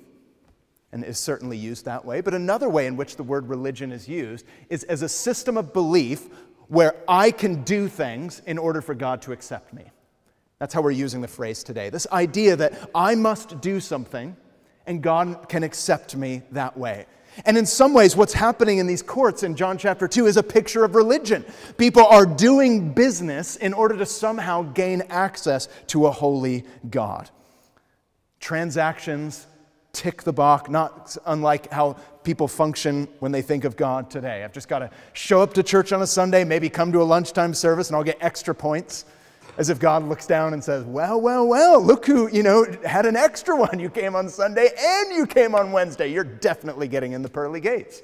and 0.90 1.04
is 1.04 1.18
certainly 1.18 1.58
used 1.58 1.84
that 1.84 2.04
way. 2.04 2.22
But 2.22 2.32
another 2.32 2.68
way 2.68 2.86
in 2.86 2.96
which 2.96 3.16
the 3.16 3.22
word 3.22 3.48
religion 3.48 3.92
is 3.92 4.08
used 4.08 4.46
is 4.70 4.84
as 4.84 5.02
a 5.02 5.08
system 5.08 5.58
of 5.58 5.74
belief 5.74 6.28
where 6.68 6.94
I 7.06 7.30
can 7.30 7.62
do 7.64 7.88
things 7.88 8.40
in 8.46 8.56
order 8.56 8.80
for 8.80 8.94
God 8.94 9.20
to 9.22 9.32
accept 9.32 9.74
me. 9.74 9.84
That's 10.58 10.72
how 10.72 10.80
we're 10.80 10.92
using 10.92 11.20
the 11.20 11.28
phrase 11.28 11.62
today. 11.62 11.90
This 11.90 12.06
idea 12.10 12.56
that 12.56 12.90
I 12.94 13.14
must 13.14 13.60
do 13.60 13.80
something 13.80 14.34
and 14.86 15.02
God 15.02 15.50
can 15.50 15.62
accept 15.62 16.16
me 16.16 16.42
that 16.52 16.76
way. 16.78 17.04
And 17.44 17.56
in 17.56 17.66
some 17.66 17.94
ways, 17.94 18.16
what's 18.16 18.32
happening 18.32 18.78
in 18.78 18.86
these 18.86 19.02
courts 19.02 19.42
in 19.42 19.56
John 19.56 19.78
chapter 19.78 20.08
2 20.08 20.26
is 20.26 20.36
a 20.36 20.42
picture 20.42 20.84
of 20.84 20.94
religion. 20.94 21.44
People 21.76 22.04
are 22.06 22.26
doing 22.26 22.92
business 22.92 23.56
in 23.56 23.72
order 23.72 23.96
to 23.96 24.06
somehow 24.06 24.62
gain 24.62 25.02
access 25.08 25.68
to 25.88 26.06
a 26.06 26.10
holy 26.10 26.64
God. 26.90 27.30
Transactions 28.40 29.46
tick 29.92 30.22
the 30.22 30.32
box, 30.32 30.70
not 30.70 31.16
unlike 31.26 31.70
how 31.72 31.96
people 32.22 32.46
function 32.46 33.08
when 33.20 33.32
they 33.32 33.42
think 33.42 33.64
of 33.64 33.76
God 33.76 34.10
today. 34.10 34.44
I've 34.44 34.52
just 34.52 34.68
got 34.68 34.80
to 34.80 34.90
show 35.12 35.40
up 35.40 35.54
to 35.54 35.62
church 35.62 35.92
on 35.92 36.02
a 36.02 36.06
Sunday, 36.06 36.44
maybe 36.44 36.68
come 36.68 36.92
to 36.92 37.02
a 37.02 37.04
lunchtime 37.04 37.54
service, 37.54 37.88
and 37.88 37.96
I'll 37.96 38.04
get 38.04 38.18
extra 38.20 38.54
points 38.54 39.06
as 39.58 39.68
if 39.68 39.80
God 39.80 40.04
looks 40.04 40.26
down 40.26 40.54
and 40.54 40.62
says, 40.64 40.84
Well, 40.84 41.20
well, 41.20 41.46
well, 41.46 41.82
look 41.82 42.06
who, 42.06 42.30
you 42.30 42.42
know, 42.42 42.64
had 42.86 43.04
an 43.04 43.16
extra 43.16 43.54
one. 43.54 43.78
You 43.78 43.90
came 43.90 44.16
on 44.16 44.28
Sunday 44.28 44.70
and 44.78 45.12
you 45.12 45.26
came 45.26 45.54
on 45.54 45.72
Wednesday. 45.72 46.10
You're 46.10 46.24
definitely 46.24 46.88
getting 46.88 47.12
in 47.12 47.22
the 47.22 47.28
pearly 47.28 47.60
gates. 47.60 48.02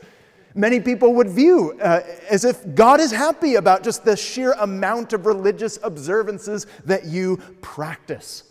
Many 0.56 0.80
people 0.80 1.14
would 1.14 1.30
view 1.30 1.78
uh, 1.80 2.02
as 2.28 2.44
if 2.44 2.74
God 2.74 3.00
is 3.00 3.10
happy 3.10 3.54
about 3.54 3.82
just 3.82 4.04
the 4.04 4.16
sheer 4.16 4.52
amount 4.52 5.12
of 5.12 5.26
religious 5.26 5.78
observances 5.82 6.66
that 6.84 7.06
you 7.06 7.38
practice. 7.60 8.44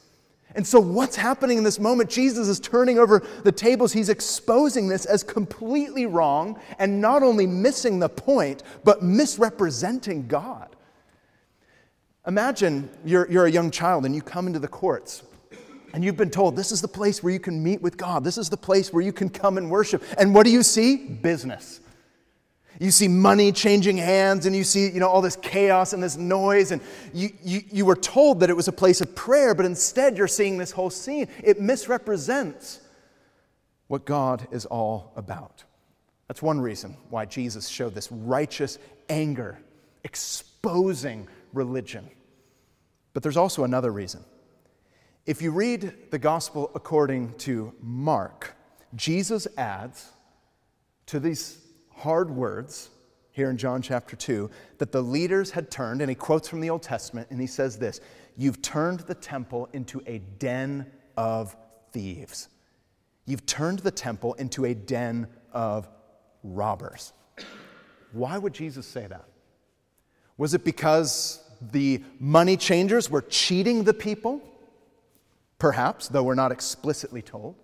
And 0.56 0.66
so, 0.66 0.80
what's 0.80 1.16
happening 1.16 1.58
in 1.58 1.64
this 1.64 1.80
moment? 1.80 2.10
Jesus 2.10 2.48
is 2.48 2.60
turning 2.60 3.00
over 3.00 3.26
the 3.44 3.52
tables. 3.52 3.92
He's 3.92 4.10
exposing 4.10 4.88
this 4.88 5.06
as 5.06 5.24
completely 5.24 6.06
wrong 6.06 6.60
and 6.78 7.02
not 7.02 7.24
only 7.24 7.48
missing 7.48 8.00
the 8.00 8.10
point, 8.10 8.64
but 8.84 9.02
misrepresenting 9.02 10.28
God. 10.28 10.73
Imagine 12.26 12.90
you're, 13.04 13.30
you're 13.30 13.46
a 13.46 13.52
young 13.52 13.70
child 13.70 14.06
and 14.06 14.16
you 14.16 14.22
come 14.22 14.48
into 14.48 14.60
the 14.60 14.68
courts 14.68 15.24
and 15.94 16.04
you've 16.04 16.18
been 16.18 16.32
told 16.32 16.56
this 16.56 16.72
is 16.72 16.82
the 16.82 16.88
place 16.88 17.22
where 17.22 17.32
you 17.32 17.40
can 17.40 17.64
meet 17.64 17.82
with 17.82 17.98
God. 17.98 18.24
This 18.24 18.38
is 18.38 18.50
the 18.50 18.58
place 18.58 18.92
where 18.92 19.04
you 19.04 19.14
can 19.14 19.30
come 19.30 19.58
and 19.58 19.70
worship. 19.70 20.04
And 20.18 20.34
what 20.34 20.46
do 20.46 20.52
you 20.52 20.64
see? 20.64 20.96
Business. 20.96 21.82
You 22.80 22.90
see 22.90 23.08
money 23.08 23.52
changing 23.52 23.98
hands 23.98 24.48
and 24.48 24.56
you 24.56 24.64
see 24.64 24.90
you 24.90 25.00
know, 25.00 25.08
all 25.08 25.22
this 25.22 25.36
chaos 25.36 25.94
and 25.94 26.02
this 26.02 26.18
noise. 26.18 26.72
And 26.72 26.82
you, 27.14 27.30
you, 27.44 27.62
you 27.72 27.86
were 27.86 27.96
told 27.96 28.40
that 28.40 28.50
it 28.50 28.56
was 28.56 28.68
a 28.68 28.72
place 28.72 29.02
of 29.02 29.14
prayer, 29.14 29.54
but 29.54 29.66
instead 29.66 30.18
you're 30.18 30.28
seeing 30.28 30.58
this 30.58 30.72
whole 30.72 30.90
scene. 30.90 31.28
It 31.44 31.62
misrepresents 31.62 32.80
what 33.88 34.06
God 34.06 34.48
is 34.52 34.66
all 34.66 35.14
about. 35.16 35.64
That's 36.28 36.42
one 36.42 36.60
reason 36.60 36.98
why 37.10 37.26
Jesus 37.26 37.68
showed 37.68 37.94
this 37.94 38.12
righteous 38.12 38.80
anger, 39.10 39.60
exposing 40.04 41.28
religion. 41.54 42.10
But 43.14 43.24
there's 43.24 43.38
also 43.38 43.64
another 43.64 43.92
reason. 43.92 44.24
If 45.26 45.42
you 45.42 45.52
read 45.52 46.12
the 46.12 46.20
gospel 46.20 46.72
according 46.76 47.36
to 47.40 47.74
Mark, 47.82 48.56
Jesus 48.96 49.48
adds 49.58 50.12
to 51.06 51.20
these 51.20 51.60
hard 51.96 52.30
words 52.30 52.90
here 53.32 53.50
in 53.50 53.58
John 53.58 53.82
chapter 53.82 54.16
2 54.16 54.50
that 54.80 54.92
the 54.92 55.02
leaders 55.02 55.52
had 55.52 55.72
turned, 55.72 56.02
and 56.02 56.10
he 56.10 56.16
quotes 56.16 56.48
from 56.48 56.60
the 56.62 56.70
Old 56.70 56.84
Testament, 56.84 57.28
and 57.30 57.40
he 57.40 57.48
says 57.48 57.78
this 57.78 58.02
You've 58.36 58.62
turned 58.62 59.02
the 59.02 59.16
temple 59.16 59.70
into 59.74 60.02
a 60.06 60.20
den 60.40 60.92
of 61.18 61.56
thieves. 61.92 62.50
You've 63.26 63.46
turned 63.46 63.80
the 63.80 63.92
temple 63.92 64.34
into 64.34 64.66
a 64.66 64.74
den 64.74 65.28
of 65.52 65.88
robbers. 66.44 67.14
Why 68.12 68.38
would 68.38 68.54
Jesus 68.54 68.86
say 68.86 69.08
that? 69.08 69.26
Was 70.38 70.54
it 70.54 70.64
because 70.64 71.43
the 71.72 72.04
money 72.20 72.58
changers 72.58 73.10
were 73.10 73.22
cheating 73.22 73.84
the 73.84 73.94
people? 73.94 74.42
Perhaps, 75.60 76.10
though 76.10 76.24
we're 76.24 76.36
not 76.36 76.52
explicitly 76.52 77.22
told. 77.22 77.56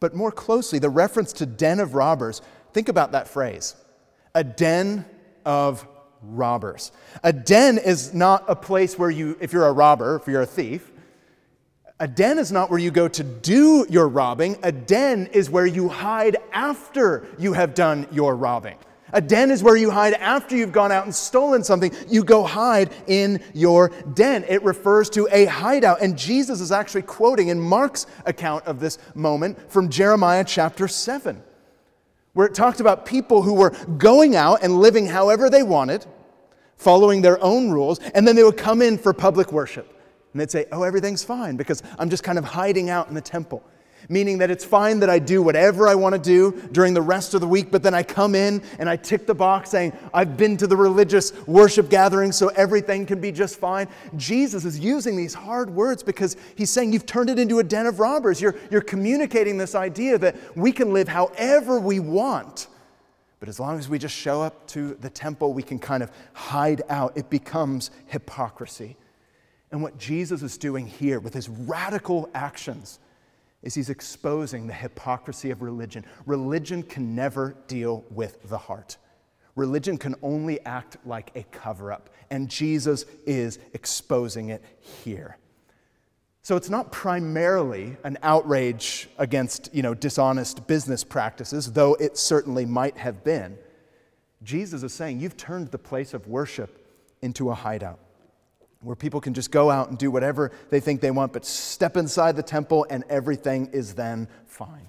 But 0.00 0.14
more 0.14 0.32
closely, 0.32 0.78
the 0.78 0.90
reference 0.90 1.32
to 1.34 1.46
den 1.46 1.78
of 1.78 1.94
robbers, 1.94 2.42
think 2.72 2.88
about 2.88 3.12
that 3.12 3.28
phrase 3.28 3.76
a 4.34 4.42
den 4.42 5.04
of 5.44 5.86
robbers. 6.22 6.92
A 7.22 7.32
den 7.32 7.78
is 7.78 8.14
not 8.14 8.44
a 8.48 8.56
place 8.56 8.98
where 8.98 9.10
you, 9.10 9.36
if 9.40 9.52
you're 9.52 9.66
a 9.66 9.72
robber, 9.72 10.16
if 10.16 10.26
you're 10.26 10.42
a 10.42 10.46
thief, 10.46 10.90
a 12.00 12.08
den 12.08 12.38
is 12.38 12.50
not 12.50 12.68
where 12.68 12.80
you 12.80 12.90
go 12.90 13.06
to 13.06 13.22
do 13.22 13.86
your 13.88 14.08
robbing. 14.08 14.56
A 14.64 14.72
den 14.72 15.28
is 15.28 15.48
where 15.48 15.66
you 15.66 15.88
hide 15.88 16.36
after 16.52 17.24
you 17.38 17.52
have 17.52 17.74
done 17.74 18.08
your 18.10 18.34
robbing. 18.34 18.76
A 19.12 19.20
den 19.20 19.50
is 19.50 19.62
where 19.62 19.76
you 19.76 19.90
hide 19.90 20.14
after 20.14 20.56
you've 20.56 20.72
gone 20.72 20.90
out 20.90 21.04
and 21.04 21.14
stolen 21.14 21.62
something. 21.62 21.92
You 22.08 22.24
go 22.24 22.44
hide 22.44 22.92
in 23.06 23.42
your 23.52 23.90
den. 24.14 24.44
It 24.48 24.62
refers 24.62 25.10
to 25.10 25.28
a 25.30 25.44
hideout. 25.44 26.00
And 26.00 26.16
Jesus 26.16 26.60
is 26.60 26.72
actually 26.72 27.02
quoting 27.02 27.48
in 27.48 27.60
Mark's 27.60 28.06
account 28.24 28.64
of 28.64 28.80
this 28.80 28.98
moment 29.14 29.70
from 29.70 29.90
Jeremiah 29.90 30.44
chapter 30.44 30.88
7, 30.88 31.42
where 32.32 32.46
it 32.46 32.54
talked 32.54 32.80
about 32.80 33.04
people 33.04 33.42
who 33.42 33.52
were 33.52 33.70
going 33.98 34.34
out 34.34 34.62
and 34.62 34.80
living 34.80 35.06
however 35.06 35.50
they 35.50 35.62
wanted, 35.62 36.06
following 36.76 37.20
their 37.20 37.42
own 37.42 37.70
rules, 37.70 37.98
and 38.14 38.26
then 38.26 38.34
they 38.34 38.42
would 38.42 38.56
come 38.56 38.80
in 38.80 38.96
for 38.96 39.12
public 39.12 39.52
worship. 39.52 39.88
And 40.32 40.40
they'd 40.40 40.50
say, 40.50 40.64
Oh, 40.72 40.84
everything's 40.84 41.22
fine 41.22 41.56
because 41.56 41.82
I'm 41.98 42.08
just 42.08 42.24
kind 42.24 42.38
of 42.38 42.44
hiding 42.44 42.88
out 42.88 43.08
in 43.08 43.14
the 43.14 43.20
temple. 43.20 43.62
Meaning 44.08 44.38
that 44.38 44.50
it's 44.50 44.64
fine 44.64 45.00
that 45.00 45.10
I 45.10 45.18
do 45.18 45.42
whatever 45.42 45.88
I 45.88 45.94
want 45.94 46.14
to 46.14 46.20
do 46.20 46.52
during 46.72 46.94
the 46.94 47.02
rest 47.02 47.34
of 47.34 47.40
the 47.40 47.48
week, 47.48 47.70
but 47.70 47.82
then 47.82 47.94
I 47.94 48.02
come 48.02 48.34
in 48.34 48.62
and 48.78 48.88
I 48.88 48.96
tick 48.96 49.26
the 49.26 49.34
box 49.34 49.70
saying, 49.70 49.92
I've 50.12 50.36
been 50.36 50.56
to 50.58 50.66
the 50.66 50.76
religious 50.76 51.32
worship 51.46 51.88
gathering, 51.88 52.32
so 52.32 52.48
everything 52.48 53.06
can 53.06 53.20
be 53.20 53.32
just 53.32 53.58
fine. 53.58 53.88
Jesus 54.16 54.64
is 54.64 54.78
using 54.78 55.16
these 55.16 55.34
hard 55.34 55.70
words 55.70 56.02
because 56.02 56.36
he's 56.56 56.70
saying 56.70 56.92
you've 56.92 57.06
turned 57.06 57.30
it 57.30 57.38
into 57.38 57.58
a 57.58 57.64
den 57.64 57.86
of 57.86 58.00
robbers. 58.00 58.40
You're, 58.40 58.56
you're 58.70 58.80
communicating 58.80 59.58
this 59.58 59.74
idea 59.74 60.18
that 60.18 60.36
we 60.56 60.72
can 60.72 60.92
live 60.92 61.08
however 61.08 61.78
we 61.80 62.00
want. 62.00 62.68
But 63.40 63.48
as 63.48 63.58
long 63.58 63.76
as 63.78 63.88
we 63.88 63.98
just 63.98 64.14
show 64.14 64.40
up 64.40 64.68
to 64.68 64.94
the 64.94 65.10
temple, 65.10 65.52
we 65.52 65.64
can 65.64 65.80
kind 65.80 66.02
of 66.02 66.12
hide 66.32 66.82
out. 66.88 67.16
It 67.16 67.28
becomes 67.28 67.90
hypocrisy. 68.06 68.96
And 69.72 69.82
what 69.82 69.98
Jesus 69.98 70.42
is 70.42 70.56
doing 70.56 70.86
here 70.86 71.18
with 71.18 71.34
his 71.34 71.48
radical 71.48 72.30
actions 72.34 73.00
is 73.62 73.74
he's 73.74 73.90
exposing 73.90 74.66
the 74.66 74.74
hypocrisy 74.74 75.50
of 75.50 75.62
religion. 75.62 76.04
Religion 76.26 76.82
can 76.82 77.14
never 77.14 77.56
deal 77.68 78.04
with 78.10 78.48
the 78.48 78.58
heart. 78.58 78.96
Religion 79.54 79.98
can 79.98 80.14
only 80.22 80.64
act 80.64 80.96
like 81.04 81.30
a 81.34 81.42
cover 81.44 81.92
up, 81.92 82.10
and 82.30 82.48
Jesus 82.48 83.04
is 83.26 83.58
exposing 83.74 84.48
it 84.48 84.62
here. 84.80 85.36
So 86.44 86.56
it's 86.56 86.70
not 86.70 86.90
primarily 86.90 87.96
an 88.02 88.18
outrage 88.22 89.08
against, 89.18 89.72
you 89.72 89.82
know, 89.82 89.94
dishonest 89.94 90.66
business 90.66 91.04
practices, 91.04 91.72
though 91.72 91.94
it 91.94 92.16
certainly 92.16 92.66
might 92.66 92.96
have 92.96 93.22
been. 93.22 93.56
Jesus 94.42 94.82
is 94.82 94.92
saying, 94.92 95.20
You've 95.20 95.36
turned 95.36 95.68
the 95.68 95.78
place 95.78 96.14
of 96.14 96.26
worship 96.26 96.84
into 97.20 97.50
a 97.50 97.54
hideout 97.54 98.00
where 98.82 98.96
people 98.96 99.20
can 99.20 99.34
just 99.34 99.50
go 99.50 99.70
out 99.70 99.88
and 99.88 99.98
do 99.98 100.10
whatever 100.10 100.52
they 100.70 100.80
think 100.80 101.00
they 101.00 101.10
want, 101.10 101.32
but 101.32 101.44
step 101.44 101.96
inside 101.96 102.36
the 102.36 102.42
temple 102.42 102.86
and 102.90 103.04
everything 103.08 103.68
is 103.72 103.94
then 103.94 104.28
fine. 104.46 104.88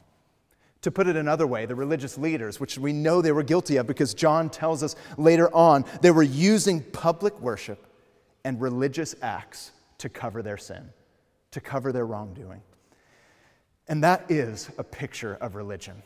To 0.81 0.91
put 0.91 1.07
it 1.07 1.15
another 1.15 1.47
way, 1.47 1.65
the 1.65 1.75
religious 1.75 2.17
leaders, 2.17 2.59
which 2.59 2.77
we 2.77 2.91
know 2.91 3.21
they 3.21 3.31
were 3.31 3.43
guilty 3.43 3.77
of 3.77 3.87
because 3.87 4.13
John 4.13 4.49
tells 4.49 4.83
us 4.83 4.95
later 5.17 5.53
on, 5.55 5.85
they 6.01 6.11
were 6.11 6.23
using 6.23 6.81
public 6.81 7.39
worship 7.39 7.87
and 8.43 8.59
religious 8.59 9.15
acts 9.21 9.71
to 9.99 10.09
cover 10.09 10.41
their 10.41 10.57
sin, 10.57 10.89
to 11.51 11.61
cover 11.61 11.93
their 11.93 12.05
wrongdoing. 12.05 12.61
And 13.87 14.03
that 14.03 14.29
is 14.29 14.69
a 14.77 14.83
picture 14.83 15.35
of 15.35 15.55
religion. 15.55 16.03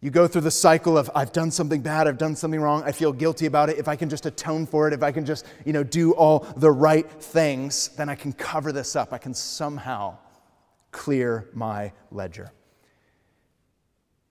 You 0.00 0.10
go 0.10 0.28
through 0.28 0.42
the 0.42 0.50
cycle 0.50 0.96
of 0.96 1.10
I've 1.14 1.32
done 1.32 1.50
something 1.50 1.80
bad, 1.80 2.06
I've 2.06 2.18
done 2.18 2.36
something 2.36 2.60
wrong, 2.60 2.84
I 2.84 2.92
feel 2.92 3.12
guilty 3.12 3.46
about 3.46 3.68
it. 3.68 3.78
If 3.78 3.88
I 3.88 3.96
can 3.96 4.08
just 4.08 4.26
atone 4.26 4.64
for 4.64 4.86
it, 4.86 4.94
if 4.94 5.02
I 5.02 5.10
can 5.10 5.24
just, 5.24 5.44
you 5.64 5.72
know, 5.72 5.82
do 5.82 6.12
all 6.12 6.40
the 6.56 6.70
right 6.70 7.10
things, 7.10 7.88
then 7.96 8.08
I 8.08 8.14
can 8.14 8.32
cover 8.32 8.70
this 8.70 8.94
up. 8.94 9.12
I 9.12 9.18
can 9.18 9.34
somehow 9.34 10.18
clear 10.92 11.48
my 11.52 11.92
ledger. 12.12 12.52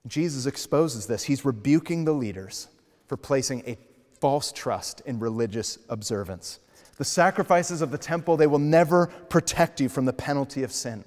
Jesus 0.06 0.46
exposes 0.46 1.06
this. 1.06 1.24
He's 1.24 1.44
rebuking 1.44 2.06
the 2.06 2.12
leaders 2.12 2.68
for 3.06 3.18
placing 3.18 3.62
a 3.66 3.76
false 4.20 4.52
trust 4.52 5.02
in 5.04 5.18
religious 5.18 5.78
observance. 5.90 6.60
The 6.96 7.04
sacrifices 7.04 7.82
of 7.82 7.90
the 7.90 7.98
temple, 7.98 8.36
they 8.36 8.46
will 8.46 8.58
never 8.58 9.06
protect 9.28 9.80
you 9.80 9.88
from 9.88 10.06
the 10.06 10.12
penalty 10.12 10.62
of 10.62 10.72
sin. 10.72 11.04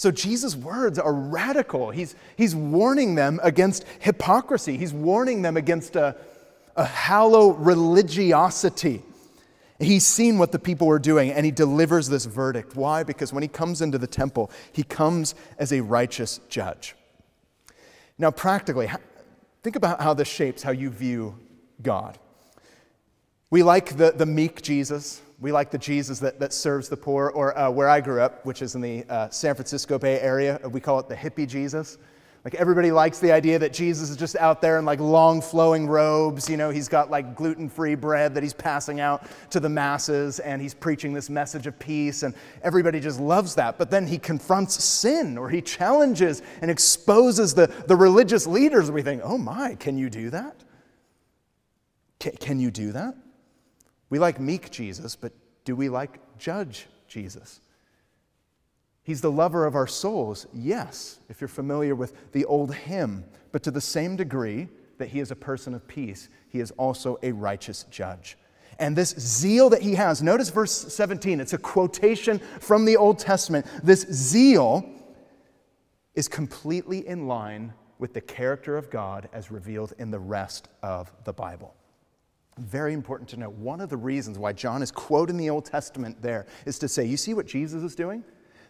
So 0.00 0.10
Jesus' 0.10 0.56
words 0.56 0.98
are 0.98 1.12
radical. 1.12 1.90
He's, 1.90 2.16
he's 2.34 2.56
warning 2.56 3.16
them 3.16 3.38
against 3.42 3.84
hypocrisy, 3.98 4.78
he's 4.78 4.94
warning 4.94 5.42
them 5.42 5.58
against 5.58 5.94
a, 5.94 6.16
a 6.74 6.86
hollow 6.86 7.50
religiosity. 7.50 9.02
He's 9.78 10.06
seen 10.06 10.38
what 10.38 10.52
the 10.52 10.58
people 10.58 10.86
were 10.86 10.98
doing 10.98 11.30
and 11.30 11.44
he 11.44 11.52
delivers 11.52 12.08
this 12.08 12.24
verdict. 12.24 12.76
Why? 12.76 13.02
Because 13.02 13.34
when 13.34 13.42
he 13.42 13.48
comes 13.48 13.82
into 13.82 13.98
the 13.98 14.06
temple, 14.06 14.50
he 14.72 14.84
comes 14.84 15.34
as 15.58 15.70
a 15.70 15.82
righteous 15.82 16.40
judge. 16.48 16.94
Now, 18.16 18.30
practically, 18.30 18.88
think 19.62 19.76
about 19.76 20.00
how 20.00 20.14
this 20.14 20.28
shapes 20.28 20.62
how 20.62 20.70
you 20.70 20.88
view 20.88 21.38
God. 21.82 22.18
We 23.50 23.62
like 23.62 23.98
the, 23.98 24.12
the 24.12 24.24
meek 24.24 24.62
Jesus, 24.62 25.20
we 25.40 25.52
like 25.52 25.70
the 25.70 25.78
Jesus 25.78 26.18
that, 26.18 26.38
that 26.38 26.52
serves 26.52 26.88
the 26.88 26.96
poor, 26.96 27.30
or 27.30 27.56
uh, 27.58 27.70
where 27.70 27.88
I 27.88 28.00
grew 28.00 28.20
up, 28.20 28.44
which 28.44 28.60
is 28.60 28.74
in 28.74 28.82
the 28.82 29.04
uh, 29.08 29.30
San 29.30 29.54
Francisco 29.54 29.98
Bay 29.98 30.20
Area, 30.20 30.60
we 30.70 30.80
call 30.80 30.98
it 30.98 31.08
the 31.08 31.16
hippie 31.16 31.48
Jesus. 31.48 31.96
Like 32.44 32.54
everybody 32.54 32.90
likes 32.90 33.18
the 33.18 33.32
idea 33.32 33.58
that 33.58 33.72
Jesus 33.72 34.08
is 34.08 34.16
just 34.16 34.34
out 34.36 34.62
there 34.62 34.78
in 34.78 34.86
like 34.86 34.98
long 34.98 35.42
flowing 35.42 35.86
robes. 35.86 36.48
You 36.48 36.56
know, 36.56 36.70
he's 36.70 36.88
got 36.88 37.10
like 37.10 37.34
gluten 37.34 37.68
free 37.68 37.94
bread 37.94 38.34
that 38.34 38.42
he's 38.42 38.54
passing 38.54 38.98
out 38.98 39.26
to 39.50 39.60
the 39.60 39.68
masses 39.68 40.40
and 40.40 40.60
he's 40.62 40.72
preaching 40.72 41.12
this 41.12 41.28
message 41.28 41.66
of 41.66 41.78
peace 41.78 42.22
and 42.22 42.34
everybody 42.62 42.98
just 42.98 43.20
loves 43.20 43.54
that. 43.56 43.76
But 43.76 43.90
then 43.90 44.06
he 44.06 44.16
confronts 44.16 44.82
sin 44.82 45.36
or 45.36 45.50
he 45.50 45.60
challenges 45.60 46.40
and 46.62 46.70
exposes 46.70 47.52
the, 47.52 47.66
the 47.86 47.96
religious 47.96 48.46
leaders. 48.46 48.90
We 48.90 49.02
think, 49.02 49.20
oh 49.22 49.36
my, 49.36 49.74
can 49.74 49.98
you 49.98 50.08
do 50.08 50.30
that? 50.30 50.56
Can, 52.20 52.32
can 52.32 52.58
you 52.58 52.70
do 52.70 52.92
that? 52.92 53.14
We 54.10 54.18
like 54.18 54.40
meek 54.40 54.70
Jesus, 54.70 55.16
but 55.16 55.32
do 55.64 55.74
we 55.74 55.88
like 55.88 56.20
judge 56.38 56.86
Jesus? 57.08 57.60
He's 59.02 59.20
the 59.20 59.30
lover 59.30 59.64
of 59.64 59.74
our 59.74 59.86
souls, 59.86 60.46
yes, 60.52 61.20
if 61.28 61.40
you're 61.40 61.48
familiar 61.48 61.94
with 61.94 62.32
the 62.32 62.44
old 62.44 62.74
hymn, 62.74 63.24
but 63.50 63.62
to 63.62 63.70
the 63.70 63.80
same 63.80 64.16
degree 64.16 64.68
that 64.98 65.08
he 65.08 65.20
is 65.20 65.30
a 65.30 65.36
person 65.36 65.74
of 65.74 65.88
peace, 65.88 66.28
he 66.48 66.60
is 66.60 66.70
also 66.72 67.18
a 67.22 67.32
righteous 67.32 67.84
judge. 67.90 68.36
And 68.78 68.94
this 68.94 69.10
zeal 69.18 69.70
that 69.70 69.82
he 69.82 69.94
has, 69.94 70.22
notice 70.22 70.50
verse 70.50 70.72
17, 70.72 71.40
it's 71.40 71.52
a 71.52 71.58
quotation 71.58 72.38
from 72.60 72.84
the 72.84 72.96
Old 72.96 73.18
Testament. 73.18 73.66
This 73.82 74.02
zeal 74.10 74.88
is 76.14 76.28
completely 76.28 77.06
in 77.06 77.26
line 77.26 77.72
with 77.98 78.14
the 78.14 78.20
character 78.20 78.76
of 78.76 78.90
God 78.90 79.28
as 79.32 79.50
revealed 79.50 79.92
in 79.98 80.10
the 80.10 80.18
rest 80.18 80.68
of 80.82 81.12
the 81.24 81.32
Bible. 81.32 81.74
Very 82.60 82.92
important 82.92 83.28
to 83.30 83.38
note. 83.38 83.54
One 83.54 83.80
of 83.80 83.88
the 83.88 83.96
reasons 83.96 84.38
why 84.38 84.52
John 84.52 84.82
is 84.82 84.92
quoting 84.92 85.38
the 85.38 85.48
Old 85.48 85.64
Testament 85.64 86.20
there 86.20 86.46
is 86.66 86.78
to 86.80 86.88
say, 86.88 87.06
you 87.06 87.16
see 87.16 87.32
what 87.32 87.46
Jesus 87.46 87.82
is 87.82 87.94
doing? 87.94 88.22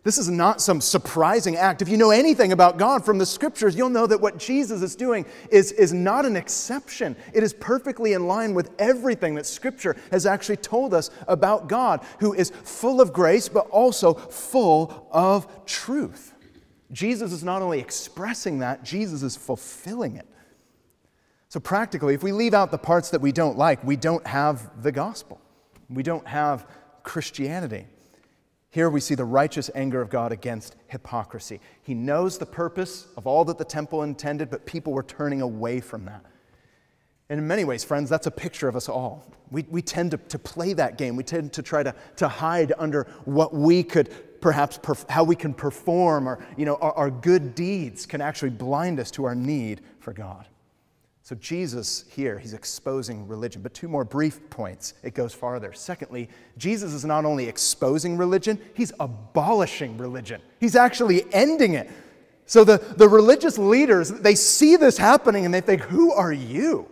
This 0.04 0.16
is 0.16 0.30
not 0.30 0.62
some 0.62 0.80
surprising 0.80 1.56
act. 1.56 1.82
If 1.82 1.88
you 1.88 1.96
know 1.96 2.10
anything 2.10 2.52
about 2.52 2.78
God 2.78 3.04
from 3.04 3.18
the 3.18 3.26
scriptures, 3.26 3.74
you'll 3.74 3.90
know 3.90 4.06
that 4.06 4.20
what 4.20 4.38
Jesus 4.38 4.80
is 4.80 4.94
doing 4.94 5.26
is, 5.50 5.72
is 5.72 5.92
not 5.92 6.24
an 6.24 6.36
exception. 6.36 7.16
It 7.34 7.42
is 7.42 7.52
perfectly 7.52 8.12
in 8.14 8.26
line 8.28 8.54
with 8.54 8.70
everything 8.78 9.34
that 9.34 9.44
scripture 9.44 9.96
has 10.12 10.24
actually 10.24 10.56
told 10.58 10.94
us 10.94 11.10
about 11.26 11.68
God, 11.68 12.02
who 12.20 12.32
is 12.32 12.50
full 12.50 13.00
of 13.00 13.12
grace, 13.12 13.48
but 13.48 13.66
also 13.70 14.14
full 14.14 15.08
of 15.10 15.66
truth. 15.66 16.32
Jesus 16.92 17.32
is 17.32 17.44
not 17.44 17.60
only 17.60 17.80
expressing 17.80 18.60
that, 18.60 18.84
Jesus 18.84 19.22
is 19.22 19.36
fulfilling 19.36 20.16
it. 20.16 20.26
So, 21.50 21.58
practically, 21.58 22.14
if 22.14 22.22
we 22.22 22.30
leave 22.30 22.54
out 22.54 22.70
the 22.70 22.78
parts 22.78 23.10
that 23.10 23.20
we 23.20 23.32
don't 23.32 23.58
like, 23.58 23.82
we 23.82 23.96
don't 23.96 24.24
have 24.24 24.70
the 24.84 24.92
gospel. 24.92 25.40
We 25.88 26.04
don't 26.04 26.24
have 26.24 26.64
Christianity. 27.02 27.86
Here 28.70 28.88
we 28.88 29.00
see 29.00 29.16
the 29.16 29.24
righteous 29.24 29.68
anger 29.74 30.00
of 30.00 30.10
God 30.10 30.30
against 30.30 30.76
hypocrisy. 30.86 31.60
He 31.82 31.92
knows 31.92 32.38
the 32.38 32.46
purpose 32.46 33.08
of 33.16 33.26
all 33.26 33.44
that 33.46 33.58
the 33.58 33.64
temple 33.64 34.04
intended, 34.04 34.48
but 34.48 34.64
people 34.64 34.92
were 34.92 35.02
turning 35.02 35.42
away 35.42 35.80
from 35.80 36.04
that. 36.04 36.24
And 37.28 37.40
in 37.40 37.48
many 37.48 37.64
ways, 37.64 37.82
friends, 37.82 38.08
that's 38.08 38.28
a 38.28 38.30
picture 38.30 38.68
of 38.68 38.76
us 38.76 38.88
all. 38.88 39.26
We, 39.50 39.66
we 39.68 39.82
tend 39.82 40.12
to, 40.12 40.18
to 40.18 40.38
play 40.38 40.72
that 40.74 40.98
game. 40.98 41.16
We 41.16 41.24
tend 41.24 41.52
to 41.54 41.62
try 41.62 41.82
to, 41.82 41.96
to 42.18 42.28
hide 42.28 42.72
under 42.78 43.08
what 43.24 43.52
we 43.52 43.82
could 43.82 44.40
perhaps, 44.40 44.78
perf- 44.78 45.10
how 45.10 45.24
we 45.24 45.34
can 45.34 45.52
perform, 45.52 46.28
or 46.28 46.46
you 46.56 46.64
know, 46.64 46.76
our, 46.76 46.92
our 46.92 47.10
good 47.10 47.56
deeds 47.56 48.06
can 48.06 48.20
actually 48.20 48.50
blind 48.50 49.00
us 49.00 49.10
to 49.12 49.24
our 49.24 49.34
need 49.34 49.80
for 49.98 50.12
God. 50.12 50.46
So, 51.30 51.36
Jesus 51.36 52.06
here, 52.08 52.40
he's 52.40 52.54
exposing 52.54 53.28
religion. 53.28 53.62
But 53.62 53.72
two 53.72 53.86
more 53.86 54.04
brief 54.04 54.50
points. 54.50 54.94
It 55.04 55.14
goes 55.14 55.32
farther. 55.32 55.72
Secondly, 55.72 56.28
Jesus 56.58 56.92
is 56.92 57.04
not 57.04 57.24
only 57.24 57.46
exposing 57.46 58.16
religion, 58.16 58.58
he's 58.74 58.92
abolishing 58.98 59.96
religion. 59.96 60.42
He's 60.58 60.74
actually 60.74 61.32
ending 61.32 61.74
it. 61.74 61.88
So, 62.46 62.64
the, 62.64 62.78
the 62.78 63.08
religious 63.08 63.58
leaders, 63.58 64.10
they 64.10 64.34
see 64.34 64.74
this 64.74 64.98
happening 64.98 65.44
and 65.44 65.54
they 65.54 65.60
think, 65.60 65.82
Who 65.82 66.12
are 66.12 66.32
you? 66.32 66.88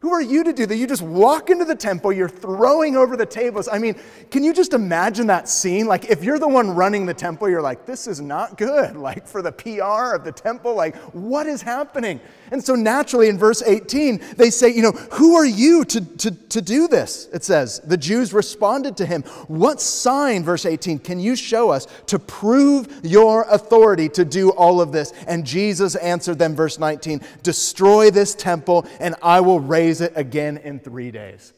Who 0.00 0.12
are 0.12 0.20
you 0.22 0.44
to 0.44 0.52
do 0.52 0.64
that? 0.64 0.76
You 0.76 0.86
just 0.86 1.02
walk 1.02 1.50
into 1.50 1.66
the 1.66 1.74
temple, 1.74 2.10
you're 2.12 2.28
throwing 2.28 2.96
over 2.96 3.16
the 3.16 3.26
tables. 3.26 3.68
I 3.68 3.78
mean, 3.78 3.96
can 4.30 4.42
you 4.42 4.54
just 4.54 4.72
imagine 4.72 5.26
that 5.26 5.46
scene? 5.46 5.86
Like, 5.86 6.06
if 6.06 6.24
you're 6.24 6.38
the 6.38 6.48
one 6.48 6.70
running 6.70 7.04
the 7.04 7.12
temple, 7.12 7.50
you're 7.50 7.60
like, 7.60 7.84
this 7.84 8.06
is 8.06 8.20
not 8.20 8.58
good. 8.58 8.96
Like, 9.00 9.26
for 9.26 9.40
the 9.40 9.52
PR 9.52 10.14
of 10.14 10.24
the 10.24 10.32
temple, 10.32 10.74
like, 10.74 10.96
what 11.14 11.46
is 11.46 11.62
happening? 11.62 12.20
And 12.50 12.62
so, 12.62 12.74
naturally, 12.74 13.28
in 13.28 13.38
verse 13.38 13.62
18, 13.62 14.20
they 14.36 14.50
say, 14.50 14.68
you 14.68 14.82
know, 14.82 14.92
who 14.92 15.36
are 15.36 15.46
you 15.46 15.84
to, 15.84 16.00
to, 16.00 16.30
to 16.30 16.60
do 16.60 16.88
this? 16.88 17.28
It 17.32 17.44
says, 17.44 17.80
the 17.80 17.96
Jews 17.96 18.32
responded 18.32 18.96
to 18.96 19.06
him, 19.06 19.22
What 19.46 19.80
sign, 19.80 20.42
verse 20.42 20.66
18, 20.66 20.98
can 20.98 21.20
you 21.20 21.36
show 21.36 21.70
us 21.70 21.86
to 22.06 22.18
prove 22.18 23.00
your 23.04 23.42
authority 23.44 24.08
to 24.10 24.24
do 24.24 24.50
all 24.50 24.80
of 24.80 24.90
this? 24.90 25.12
And 25.28 25.46
Jesus 25.46 25.94
answered 25.96 26.38
them, 26.38 26.56
verse 26.56 26.78
19, 26.78 27.20
Destroy 27.42 28.10
this 28.10 28.34
temple, 28.34 28.86
and 28.98 29.14
I 29.22 29.40
will 29.40 29.60
raise 29.60 30.00
it 30.00 30.12
again 30.16 30.56
in 30.58 30.80
three 30.80 31.12
days. 31.12 31.52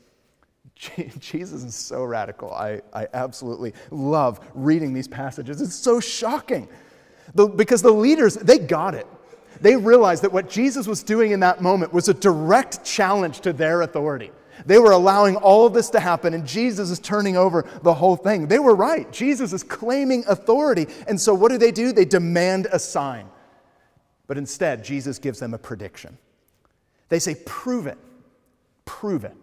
Jesus 1.19 1.63
is 1.63 1.75
so 1.75 2.05
radical. 2.05 2.53
I, 2.53 2.83
I 2.93 3.07
absolutely 3.15 3.73
love 3.91 4.41
reading 4.55 4.93
these 4.93 5.09
passages. 5.09 5.61
It's 5.61 5.75
so 5.75 6.01
shocking. 6.01 6.69
The, 7.35 7.47
because 7.47 7.83
the 7.83 7.93
leaders, 7.93 8.35
they 8.35 8.59
got 8.59 8.95
it. 8.95 9.07
They 9.63 9.77
realized 9.77 10.25
that 10.25 10.33
what 10.33 10.51
Jesus 10.51 10.89
was 10.89 11.03
doing 11.05 11.31
in 11.31 11.41
that 11.41 11.63
moment 11.63 11.93
was 11.93 12.09
a 12.09 12.15
direct 12.15 12.85
challenge 12.85 13.41
to 13.41 13.53
their 13.53 13.83
authority. 13.83 14.33
They 14.67 14.79
were 14.79 14.91
allowing 14.91 15.37
all 15.37 15.67
of 15.67 15.73
this 15.73 15.89
to 15.91 16.01
happen, 16.01 16.35
and 16.35 16.47
Jesus 16.47 16.91
is 16.91 16.99
turning 16.99 17.37
over 17.37 17.65
the 17.83 17.95
whole 17.95 18.17
thing. 18.17 18.49
They 18.49 18.59
were 18.59 18.75
right. 18.75 19.11
Jesus 19.13 19.53
is 19.53 19.63
claiming 19.63 20.25
authority. 20.29 20.89
And 21.07 21.21
so, 21.21 21.33
what 21.33 21.51
do 21.51 21.59
they 21.59 21.71
do? 21.71 21.93
They 21.93 22.05
demand 22.05 22.67
a 22.73 22.79
sign. 22.79 23.29
But 24.27 24.37
instead, 24.37 24.85
Jesus 24.85 25.19
gives 25.19 25.39
them 25.39 25.55
a 25.55 25.59
prediction. 25.59 26.19
They 27.09 27.19
say, 27.19 27.37
Prove 27.47 27.87
it. 27.87 27.99
Prove 28.85 29.25
it. 29.25 29.37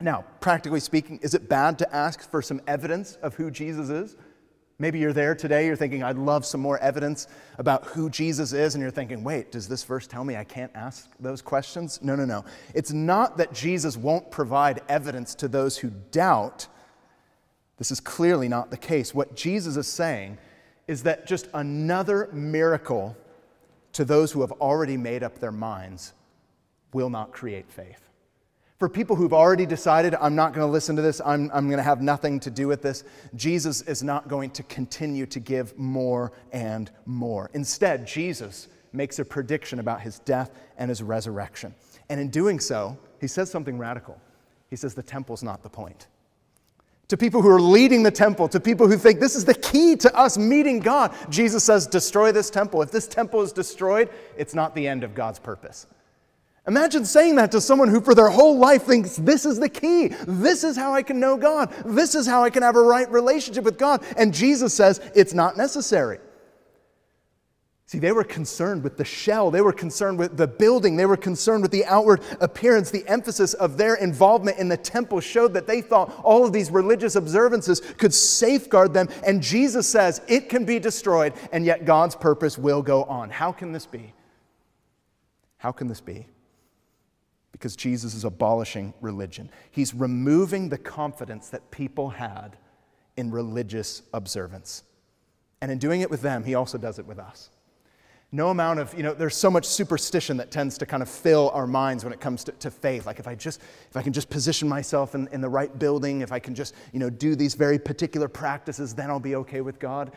Now, 0.00 0.24
practically 0.40 0.80
speaking, 0.80 1.18
is 1.22 1.34
it 1.34 1.48
bad 1.48 1.78
to 1.80 1.94
ask 1.94 2.28
for 2.30 2.42
some 2.42 2.60
evidence 2.66 3.16
of 3.22 3.34
who 3.34 3.50
Jesus 3.50 3.90
is? 3.90 4.16
Maybe 4.78 4.98
you're 4.98 5.12
there 5.12 5.34
today, 5.34 5.66
you're 5.66 5.76
thinking, 5.76 6.02
I'd 6.02 6.16
love 6.16 6.44
some 6.44 6.60
more 6.60 6.78
evidence 6.78 7.28
about 7.58 7.84
who 7.86 8.10
Jesus 8.10 8.52
is, 8.52 8.74
and 8.74 8.82
you're 8.82 8.90
thinking, 8.90 9.22
wait, 9.22 9.52
does 9.52 9.68
this 9.68 9.84
verse 9.84 10.06
tell 10.06 10.24
me 10.24 10.36
I 10.36 10.44
can't 10.44 10.72
ask 10.74 11.10
those 11.20 11.40
questions? 11.42 12.00
No, 12.02 12.16
no, 12.16 12.24
no. 12.24 12.44
It's 12.74 12.92
not 12.92 13.36
that 13.36 13.52
Jesus 13.52 13.96
won't 13.96 14.30
provide 14.30 14.80
evidence 14.88 15.34
to 15.36 15.48
those 15.48 15.78
who 15.78 15.90
doubt. 16.10 16.66
This 17.76 17.90
is 17.90 18.00
clearly 18.00 18.48
not 18.48 18.70
the 18.70 18.76
case. 18.76 19.14
What 19.14 19.36
Jesus 19.36 19.76
is 19.76 19.86
saying 19.86 20.38
is 20.88 21.04
that 21.04 21.26
just 21.26 21.48
another 21.54 22.28
miracle 22.32 23.16
to 23.92 24.04
those 24.04 24.32
who 24.32 24.40
have 24.40 24.52
already 24.52 24.96
made 24.96 25.22
up 25.22 25.38
their 25.38 25.52
minds 25.52 26.12
will 26.92 27.10
not 27.10 27.32
create 27.32 27.70
faith. 27.70 28.08
For 28.82 28.88
people 28.88 29.14
who've 29.14 29.32
already 29.32 29.64
decided, 29.64 30.16
I'm 30.16 30.34
not 30.34 30.52
going 30.52 30.66
to 30.66 30.72
listen 30.72 30.96
to 30.96 31.02
this, 31.02 31.20
I'm, 31.24 31.52
I'm 31.54 31.68
going 31.68 31.76
to 31.76 31.84
have 31.84 32.02
nothing 32.02 32.40
to 32.40 32.50
do 32.50 32.66
with 32.66 32.82
this, 32.82 33.04
Jesus 33.36 33.82
is 33.82 34.02
not 34.02 34.26
going 34.26 34.50
to 34.50 34.64
continue 34.64 35.24
to 35.24 35.38
give 35.38 35.78
more 35.78 36.32
and 36.50 36.90
more. 37.06 37.48
Instead, 37.54 38.08
Jesus 38.08 38.66
makes 38.92 39.20
a 39.20 39.24
prediction 39.24 39.78
about 39.78 40.00
his 40.00 40.18
death 40.18 40.50
and 40.78 40.88
his 40.88 41.00
resurrection. 41.00 41.72
And 42.08 42.18
in 42.18 42.28
doing 42.28 42.58
so, 42.58 42.98
he 43.20 43.28
says 43.28 43.48
something 43.48 43.78
radical. 43.78 44.20
He 44.68 44.74
says, 44.74 44.94
The 44.94 45.02
temple's 45.04 45.44
not 45.44 45.62
the 45.62 45.70
point. 45.70 46.08
To 47.06 47.16
people 47.16 47.40
who 47.40 47.50
are 47.50 47.60
leading 47.60 48.02
the 48.02 48.10
temple, 48.10 48.48
to 48.48 48.58
people 48.58 48.88
who 48.88 48.96
think 48.96 49.20
this 49.20 49.36
is 49.36 49.44
the 49.44 49.54
key 49.54 49.94
to 49.94 50.12
us 50.12 50.36
meeting 50.36 50.80
God, 50.80 51.14
Jesus 51.30 51.62
says, 51.62 51.86
Destroy 51.86 52.32
this 52.32 52.50
temple. 52.50 52.82
If 52.82 52.90
this 52.90 53.06
temple 53.06 53.42
is 53.42 53.52
destroyed, 53.52 54.10
it's 54.36 54.56
not 54.56 54.74
the 54.74 54.88
end 54.88 55.04
of 55.04 55.14
God's 55.14 55.38
purpose. 55.38 55.86
Imagine 56.68 57.04
saying 57.04 57.36
that 57.36 57.50
to 57.52 57.60
someone 57.60 57.88
who, 57.88 58.00
for 58.00 58.14
their 58.14 58.30
whole 58.30 58.56
life, 58.56 58.84
thinks 58.84 59.16
this 59.16 59.44
is 59.44 59.58
the 59.58 59.68
key. 59.68 60.08
This 60.28 60.62
is 60.62 60.76
how 60.76 60.94
I 60.94 61.02
can 61.02 61.18
know 61.18 61.36
God. 61.36 61.72
This 61.84 62.14
is 62.14 62.26
how 62.26 62.44
I 62.44 62.50
can 62.50 62.62
have 62.62 62.76
a 62.76 62.82
right 62.82 63.10
relationship 63.10 63.64
with 63.64 63.78
God. 63.78 64.04
And 64.16 64.32
Jesus 64.32 64.72
says 64.72 65.00
it's 65.14 65.34
not 65.34 65.56
necessary. 65.56 66.18
See, 67.86 67.98
they 67.98 68.12
were 68.12 68.24
concerned 68.24 68.82
with 68.84 68.96
the 68.96 69.04
shell, 69.04 69.50
they 69.50 69.60
were 69.60 69.72
concerned 69.72 70.18
with 70.18 70.38
the 70.38 70.46
building, 70.46 70.96
they 70.96 71.04
were 71.04 71.14
concerned 71.14 71.60
with 71.60 71.72
the 71.72 71.84
outward 71.84 72.22
appearance. 72.40 72.90
The 72.90 73.06
emphasis 73.06 73.52
of 73.52 73.76
their 73.76 73.96
involvement 73.96 74.56
in 74.56 74.68
the 74.68 74.78
temple 74.78 75.20
showed 75.20 75.52
that 75.52 75.66
they 75.66 75.82
thought 75.82 76.10
all 76.24 76.46
of 76.46 76.54
these 76.54 76.70
religious 76.70 77.16
observances 77.16 77.80
could 77.98 78.14
safeguard 78.14 78.94
them. 78.94 79.10
And 79.26 79.42
Jesus 79.42 79.86
says 79.86 80.22
it 80.26 80.48
can 80.48 80.64
be 80.64 80.78
destroyed, 80.78 81.34
and 81.52 81.66
yet 81.66 81.84
God's 81.84 82.14
purpose 82.14 82.56
will 82.56 82.80
go 82.80 83.04
on. 83.04 83.28
How 83.28 83.52
can 83.52 83.72
this 83.72 83.84
be? 83.84 84.14
How 85.58 85.70
can 85.70 85.86
this 85.86 86.00
be? 86.00 86.26
Because 87.52 87.76
Jesus 87.76 88.14
is 88.14 88.24
abolishing 88.24 88.92
religion. 89.00 89.50
He's 89.70 89.94
removing 89.94 90.68
the 90.68 90.78
confidence 90.78 91.48
that 91.50 91.70
people 91.70 92.10
had 92.10 92.56
in 93.16 93.30
religious 93.30 94.02
observance. 94.12 94.82
And 95.60 95.70
in 95.70 95.78
doing 95.78 96.00
it 96.00 96.10
with 96.10 96.22
them, 96.22 96.42
he 96.42 96.54
also 96.54 96.78
does 96.78 96.98
it 96.98 97.06
with 97.06 97.18
us. 97.18 97.50
No 98.34 98.48
amount 98.48 98.80
of, 98.80 98.94
you 98.94 99.02
know, 99.02 99.12
there's 99.12 99.36
so 99.36 99.50
much 99.50 99.66
superstition 99.66 100.38
that 100.38 100.50
tends 100.50 100.78
to 100.78 100.86
kind 100.86 101.02
of 101.02 101.08
fill 101.08 101.50
our 101.50 101.66
minds 101.66 102.02
when 102.02 102.14
it 102.14 102.20
comes 102.20 102.42
to, 102.44 102.52
to 102.52 102.70
faith. 102.70 103.04
Like 103.04 103.18
if 103.18 103.28
I 103.28 103.34
just, 103.34 103.60
if 103.90 103.96
I 103.96 104.00
can 104.00 104.14
just 104.14 104.30
position 104.30 104.66
myself 104.66 105.14
in, 105.14 105.28
in 105.32 105.42
the 105.42 105.50
right 105.50 105.78
building, 105.78 106.22
if 106.22 106.32
I 106.32 106.38
can 106.38 106.54
just, 106.54 106.74
you 106.92 106.98
know, 106.98 107.10
do 107.10 107.36
these 107.36 107.54
very 107.54 107.78
particular 107.78 108.28
practices, 108.28 108.94
then 108.94 109.10
I'll 109.10 109.20
be 109.20 109.36
okay 109.36 109.60
with 109.60 109.78
God. 109.78 110.12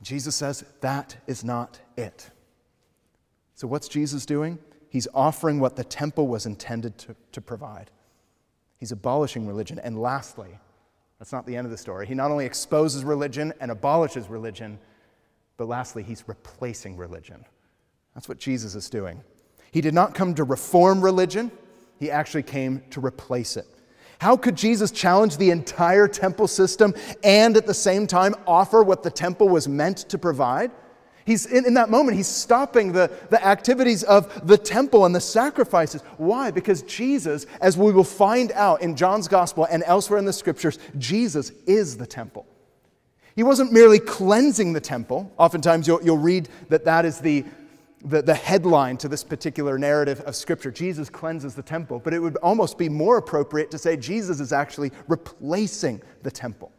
Jesus 0.00 0.34
says 0.34 0.64
that 0.80 1.16
is 1.26 1.44
not 1.44 1.78
it. 1.98 2.30
So 3.54 3.68
what's 3.68 3.86
Jesus 3.86 4.24
doing? 4.24 4.58
He's 4.92 5.08
offering 5.14 5.58
what 5.58 5.76
the 5.76 5.84
temple 5.84 6.28
was 6.28 6.44
intended 6.44 6.98
to, 6.98 7.16
to 7.32 7.40
provide. 7.40 7.90
He's 8.76 8.92
abolishing 8.92 9.46
religion. 9.46 9.78
And 9.78 9.98
lastly, 9.98 10.58
that's 11.18 11.32
not 11.32 11.46
the 11.46 11.56
end 11.56 11.64
of 11.64 11.70
the 11.70 11.78
story. 11.78 12.06
He 12.06 12.14
not 12.14 12.30
only 12.30 12.44
exposes 12.44 13.02
religion 13.02 13.54
and 13.58 13.70
abolishes 13.70 14.28
religion, 14.28 14.78
but 15.56 15.66
lastly, 15.66 16.02
he's 16.02 16.24
replacing 16.26 16.98
religion. 16.98 17.42
That's 18.14 18.28
what 18.28 18.36
Jesus 18.36 18.74
is 18.74 18.90
doing. 18.90 19.24
He 19.70 19.80
did 19.80 19.94
not 19.94 20.14
come 20.14 20.34
to 20.34 20.44
reform 20.44 21.00
religion, 21.00 21.50
he 21.98 22.10
actually 22.10 22.42
came 22.42 22.82
to 22.90 23.00
replace 23.00 23.56
it. 23.56 23.66
How 24.18 24.36
could 24.36 24.56
Jesus 24.56 24.90
challenge 24.90 25.38
the 25.38 25.52
entire 25.52 26.06
temple 26.06 26.48
system 26.48 26.92
and 27.24 27.56
at 27.56 27.64
the 27.64 27.72
same 27.72 28.06
time 28.06 28.34
offer 28.46 28.82
what 28.82 29.02
the 29.02 29.10
temple 29.10 29.48
was 29.48 29.66
meant 29.66 29.96
to 30.10 30.18
provide? 30.18 30.70
He's 31.24 31.46
in, 31.46 31.66
in, 31.66 31.74
that 31.74 31.90
moment, 31.90 32.16
he's 32.16 32.28
stopping 32.28 32.92
the, 32.92 33.10
the 33.30 33.44
activities 33.44 34.02
of 34.02 34.46
the 34.46 34.58
temple 34.58 35.06
and 35.06 35.14
the 35.14 35.20
sacrifices. 35.20 36.02
Why? 36.16 36.50
Because 36.50 36.82
Jesus, 36.82 37.46
as 37.60 37.76
we 37.76 37.92
will 37.92 38.04
find 38.04 38.50
out 38.52 38.82
in 38.82 38.96
John's 38.96 39.28
gospel 39.28 39.66
and 39.70 39.82
elsewhere 39.86 40.18
in 40.18 40.24
the 40.24 40.32
scriptures, 40.32 40.78
Jesus 40.98 41.50
is 41.66 41.96
the 41.96 42.06
temple. 42.06 42.46
He 43.36 43.42
wasn't 43.42 43.72
merely 43.72 43.98
cleansing 43.98 44.72
the 44.72 44.80
temple. 44.80 45.32
Oftentimes, 45.38 45.86
you'll, 45.86 46.02
you'll 46.02 46.18
read 46.18 46.48
that 46.68 46.84
that 46.84 47.04
is 47.04 47.18
the, 47.18 47.44
the, 48.04 48.20
the 48.20 48.34
headline 48.34 48.96
to 48.98 49.08
this 49.08 49.24
particular 49.24 49.78
narrative 49.78 50.20
of 50.22 50.36
scripture. 50.36 50.70
Jesus 50.70 51.08
cleanses 51.08 51.54
the 51.54 51.62
temple. 51.62 51.98
But 51.98 52.14
it 52.14 52.18
would 52.18 52.36
almost 52.38 52.76
be 52.76 52.88
more 52.88 53.16
appropriate 53.16 53.70
to 53.70 53.78
say 53.78 53.96
Jesus 53.96 54.40
is 54.40 54.52
actually 54.52 54.90
replacing 55.08 56.02
the 56.22 56.30
temple. 56.30 56.72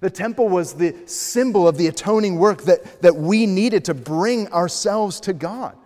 The 0.00 0.10
temple 0.10 0.48
was 0.48 0.74
the 0.74 0.94
symbol 1.06 1.66
of 1.66 1.76
the 1.76 1.88
atoning 1.88 2.38
work 2.38 2.62
that, 2.62 3.02
that 3.02 3.16
we 3.16 3.46
needed 3.46 3.84
to 3.86 3.94
bring 3.94 4.48
ourselves 4.52 5.18
to 5.20 5.32
God. 5.32 5.76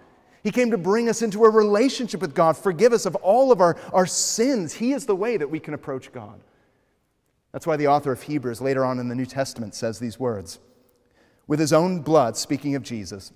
He 0.43 0.51
came 0.51 0.71
to 0.73 0.79
bring 0.79 1.09
us 1.09 1.23
into 1.23 1.45
a 1.45 1.51
relationship 1.51 2.21
with 2.21 2.35
God, 2.35 2.57
forgive 2.57 2.93
us 2.93 3.07
of 3.07 3.15
all 3.17 3.53
of 3.53 3.61
our, 3.61 3.77
our 3.93 4.07
sins. 4.07 4.75
He 4.75 4.93
is 4.93 5.07
the 5.07 5.17
way 5.17 5.37
that 5.37 5.49
we 5.49 5.61
can 5.61 5.73
approach 5.73 6.13
God. 6.13 6.41
That's 7.53 7.67
why 7.67 7.77
the 7.77 7.87
author 7.87 8.13
of 8.13 8.23
Hebrews 8.23 8.61
later 8.61 8.85
on 8.85 8.99
in 8.99 9.09
the 9.09 9.15
New 9.15 9.27
Testament 9.27 9.75
says 9.75 9.99
these 9.99 10.19
words 10.19 10.59
With 11.47 11.61
his 11.61 11.73
own 11.73 12.01
blood, 12.01 12.37
speaking 12.37 12.75
of 12.75 12.83
Jesus, 12.83 13.33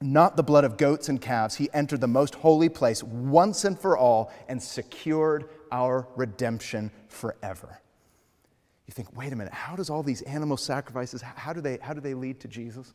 not 0.00 0.36
the 0.36 0.42
blood 0.42 0.64
of 0.64 0.76
goats 0.76 1.08
and 1.08 1.20
calves, 1.20 1.54
he 1.54 1.70
entered 1.72 2.00
the 2.00 2.08
most 2.08 2.34
holy 2.36 2.68
place 2.68 3.02
once 3.02 3.64
and 3.64 3.78
for 3.78 3.96
all 3.96 4.32
and 4.48 4.62
secured 4.62 5.48
our 5.72 6.06
redemption 6.14 6.90
forever 7.08 7.80
you 8.86 8.92
think, 8.92 9.16
wait 9.16 9.32
a 9.32 9.36
minute, 9.36 9.52
how 9.52 9.76
does 9.76 9.90
all 9.90 10.02
these 10.02 10.22
animal 10.22 10.56
sacrifices, 10.56 11.22
how 11.22 11.52
do 11.52 11.60
they, 11.60 11.78
how 11.80 11.92
do 11.92 12.00
they 12.00 12.14
lead 12.14 12.40
to 12.40 12.48
Jesus? 12.48 12.92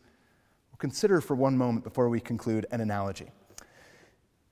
Well, 0.71 0.78
consider 0.78 1.19
for 1.21 1.36
one 1.36 1.58
moment 1.58 1.84
before 1.84 2.10
we 2.10 2.19
conclude 2.19 2.65
an 2.71 2.82
analogy. 2.82 3.32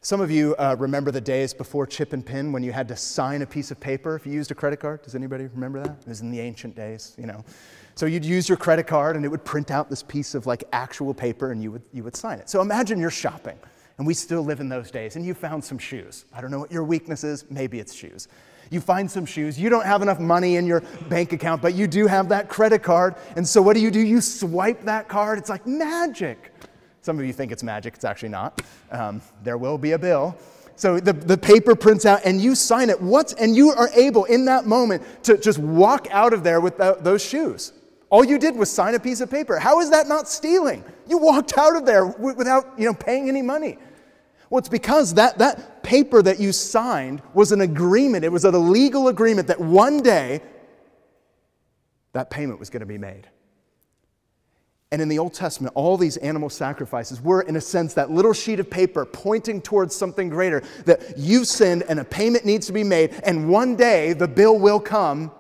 Some 0.02 0.22
of 0.22 0.32
you 0.32 0.56
uh, 0.56 0.76
remember 0.80 1.12
the 1.12 1.22
days 1.22 1.54
before 1.54 1.86
chip 1.86 2.14
and 2.14 2.26
pin 2.26 2.52
when 2.52 2.64
you 2.64 2.72
had 2.72 2.88
to 2.88 2.96
sign 2.96 3.42
a 3.42 3.46
piece 3.46 3.72
of 3.72 3.80
paper 3.80 4.16
if 4.16 4.26
you 4.26 4.32
used 4.32 4.52
a 4.52 4.56
credit 4.56 4.80
card. 4.80 5.02
Does 5.02 5.16
anybody 5.16 5.48
remember 5.48 5.82
that? 5.84 5.98
It 6.02 6.08
was 6.08 6.22
in 6.22 6.32
the 6.32 6.40
ancient 6.40 6.76
days, 6.76 7.16
you 7.18 7.26
know. 7.26 7.44
So 7.96 8.06
you'd 8.06 8.24
use 8.24 8.48
your 8.48 8.58
credit 8.58 8.86
card 8.86 9.16
and 9.16 9.26
it 9.26 9.28
would 9.28 9.44
print 9.44 9.72
out 9.72 9.90
this 9.90 10.04
piece 10.04 10.36
of 10.36 10.46
like 10.46 10.64
actual 10.72 11.14
paper 11.14 11.52
and 11.52 11.62
you 11.62 11.72
would, 11.72 11.82
you 11.92 12.04
would 12.04 12.16
sign 12.16 12.40
it. 12.40 12.48
So 12.50 12.62
imagine 12.62 13.00
you're 13.00 13.10
shopping 13.10 13.58
and 13.98 14.06
we 14.06 14.14
still 14.14 14.44
live 14.44 14.60
in 14.60 14.70
those 14.70 14.92
days 14.92 15.16
and 15.16 15.26
you 15.26 15.34
found 15.34 15.64
some 15.64 15.80
shoes. 15.80 16.26
I 16.32 16.42
don't 16.42 16.52
know 16.52 16.60
what 16.60 16.72
your 16.72 16.84
weakness 16.84 17.24
is, 17.24 17.46
maybe 17.50 17.80
it's 17.80 17.94
shoes. 17.94 18.28
You 18.70 18.82
find 18.82 19.10
some 19.10 19.26
shoes. 19.26 19.60
You 19.60 19.70
don't 19.70 19.86
have 19.86 20.02
enough 20.02 20.20
money 20.20 20.56
in 20.56 20.66
your 20.66 20.82
bank 21.10 21.34
account, 21.34 21.62
but 21.62 21.74
you 21.74 21.88
do 21.88 22.08
have 22.08 22.30
that 22.30 22.50
credit 22.50 22.84
card. 22.84 23.16
And 23.36 23.48
so 23.48 23.62
what 23.62 23.74
do 23.74 23.80
you 23.80 23.92
do? 23.92 24.00
You 24.00 24.22
swipe 24.22 24.84
that 24.84 25.08
card. 25.08 25.38
It's 25.38 25.50
like 25.50 25.66
magic. 25.66 26.54
Some 27.02 27.20
of 27.20 27.26
you 27.26 27.34
think 27.34 27.52
it's 27.52 27.64
magic. 27.64 27.96
It's 27.96 28.06
actually 28.06 28.30
not. 28.30 28.62
Um, 28.92 29.22
there 29.44 29.58
will 29.58 29.78
be 29.78 29.92
a 29.94 30.00
bill. 30.00 30.38
So 30.76 31.00
the, 31.00 31.14
the 31.14 31.38
paper 31.38 31.76
prints 31.76 32.06
out 32.06 32.22
and 32.24 32.40
you 32.40 32.54
sign 32.54 32.90
it. 32.90 33.02
What's, 33.02 33.34
and 33.34 33.56
you 33.56 33.70
are 33.70 33.90
able 33.96 34.26
in 34.26 34.46
that 34.46 34.66
moment 34.66 35.04
to 35.24 35.38
just 35.38 35.58
walk 35.58 36.08
out 36.12 36.34
of 36.34 36.44
there 36.44 36.62
with 36.62 36.78
the, 36.78 36.98
those 37.00 37.24
shoes. 37.24 37.74
All 38.10 38.24
you 38.24 38.38
did 38.38 38.56
was 38.56 38.70
sign 38.70 38.94
a 38.94 39.00
piece 39.00 39.20
of 39.20 39.30
paper. 39.30 39.58
How 39.58 39.80
is 39.80 39.90
that 39.90 40.08
not 40.08 40.30
stealing? 40.30 40.84
You 41.08 41.18
walked 41.18 41.58
out 41.58 41.76
of 41.76 41.86
there 41.86 42.06
without 42.06 42.78
you 42.78 42.86
know, 42.86 42.94
paying 42.94 43.28
any 43.28 43.42
money. 43.42 43.78
Well, 44.50 44.60
it's 44.60 44.70
because 44.70 45.16
that, 45.16 45.40
that 45.40 45.77
paper 45.88 46.22
that 46.22 46.38
you 46.38 46.52
signed 46.52 47.22
was 47.34 47.54
an 47.54 47.62
agreement. 47.62 48.26
It 48.26 48.32
was 48.32 48.44
a 48.44 48.52
legal 48.52 49.08
agreement 49.08 49.48
that 49.48 49.62
one 49.62 50.02
day 50.02 50.42
that 52.12 52.30
payment 52.30 52.60
was 52.60 52.70
going 52.70 52.82
to 52.82 52.86
be 52.86 52.98
made. 52.98 53.30
And 54.92 55.02
in 55.02 55.08
the 55.08 55.18
Old 55.18 55.34
Testament, 55.34 55.74
all 55.76 55.96
these 55.96 56.18
animal 56.18 56.50
sacrifices 56.50 57.22
were, 57.22 57.42
in 57.42 57.56
a 57.56 57.62
sense, 57.62 57.94
that 57.94 58.12
little 58.12 58.34
sheet 58.34 58.60
of 58.60 58.70
paper 58.70 59.06
pointing 59.06 59.62
towards 59.62 59.96
something 59.96 60.28
greater 60.28 60.62
that 60.84 61.18
you've 61.18 61.48
sinned 61.48 61.84
and 61.88 62.02
a 62.02 62.04
payment 62.04 62.44
needs 62.44 62.68
to 62.68 62.74
be 62.74 62.84
made, 62.84 63.14
and 63.24 63.50
one 63.50 63.78
day 63.78 64.12
the 64.12 64.28
bill 64.28 64.60
will 64.60 64.82
come 64.82 65.32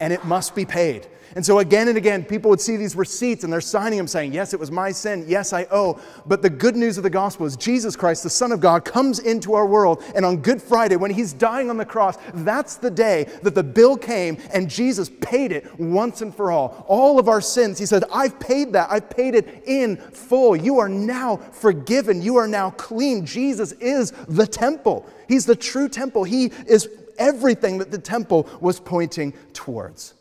and 0.00 0.12
it 0.12 0.24
must 0.24 0.54
be 0.54 0.64
paid. 0.64 1.06
And 1.36 1.44
so 1.44 1.58
again 1.58 1.88
and 1.88 1.98
again, 1.98 2.24
people 2.24 2.48
would 2.48 2.62
see 2.62 2.78
these 2.78 2.96
receipts 2.96 3.44
and 3.44 3.52
they're 3.52 3.60
signing 3.60 3.98
them 3.98 4.08
saying, 4.08 4.32
Yes, 4.32 4.54
it 4.54 4.60
was 4.60 4.70
my 4.70 4.90
sin. 4.90 5.26
Yes, 5.28 5.52
I 5.52 5.66
owe. 5.70 6.00
But 6.24 6.40
the 6.40 6.48
good 6.48 6.76
news 6.76 6.96
of 6.96 7.02
the 7.02 7.10
gospel 7.10 7.44
is 7.44 7.56
Jesus 7.56 7.94
Christ, 7.94 8.22
the 8.22 8.30
Son 8.30 8.52
of 8.52 8.60
God, 8.60 8.86
comes 8.86 9.18
into 9.18 9.52
our 9.52 9.66
world. 9.66 10.02
And 10.14 10.24
on 10.24 10.38
Good 10.38 10.62
Friday, 10.62 10.96
when 10.96 11.10
he's 11.10 11.34
dying 11.34 11.68
on 11.68 11.76
the 11.76 11.84
cross, 11.84 12.16
that's 12.32 12.76
the 12.76 12.90
day 12.90 13.24
that 13.42 13.54
the 13.54 13.62
bill 13.62 13.98
came 13.98 14.38
and 14.54 14.70
Jesus 14.70 15.10
paid 15.20 15.52
it 15.52 15.78
once 15.78 16.22
and 16.22 16.34
for 16.34 16.50
all. 16.50 16.86
All 16.88 17.18
of 17.18 17.28
our 17.28 17.42
sins, 17.42 17.78
he 17.78 17.84
said, 17.84 18.04
I've 18.10 18.40
paid 18.40 18.72
that. 18.72 18.90
I've 18.90 19.10
paid 19.10 19.34
it 19.34 19.62
in 19.66 19.98
full. 19.98 20.56
You 20.56 20.78
are 20.78 20.88
now 20.88 21.36
forgiven. 21.36 22.22
You 22.22 22.36
are 22.36 22.48
now 22.48 22.70
clean. 22.70 23.26
Jesus 23.26 23.72
is 23.72 24.12
the 24.26 24.46
temple. 24.46 25.04
He's 25.28 25.44
the 25.44 25.56
true 25.56 25.90
temple. 25.90 26.24
He 26.24 26.46
is 26.66 26.88
everything 27.18 27.78
that 27.78 27.90
the 27.90 27.98
temple 27.98 28.48
was 28.60 28.80
pointing 28.80 29.32
towards. 29.52 30.14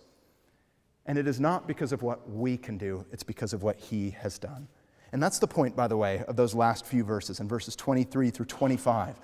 And 1.06 1.18
it 1.18 1.28
is 1.28 1.40
not 1.40 1.68
because 1.68 1.92
of 1.92 2.02
what 2.02 2.30
we 2.30 2.58
can 2.58 2.78
do, 2.78 3.06
it's 3.12 3.24
because 3.24 3.54
of 3.54 3.64
what 3.64 3.78
he 3.78 4.12
has 4.12 4.40
done. 4.40 4.68
And 5.12 5.22
that's 5.22 5.40
the 5.40 5.48
point, 5.48 5.76
by 5.76 5.88
the 5.88 5.98
way, 5.98 6.24
of 6.28 6.36
those 6.36 6.54
last 6.54 6.86
few 6.86 7.04
verses, 7.04 7.40
in 7.40 7.48
verses 7.48 7.76
23 7.76 8.32
through 8.32 8.48
25, 8.48 9.16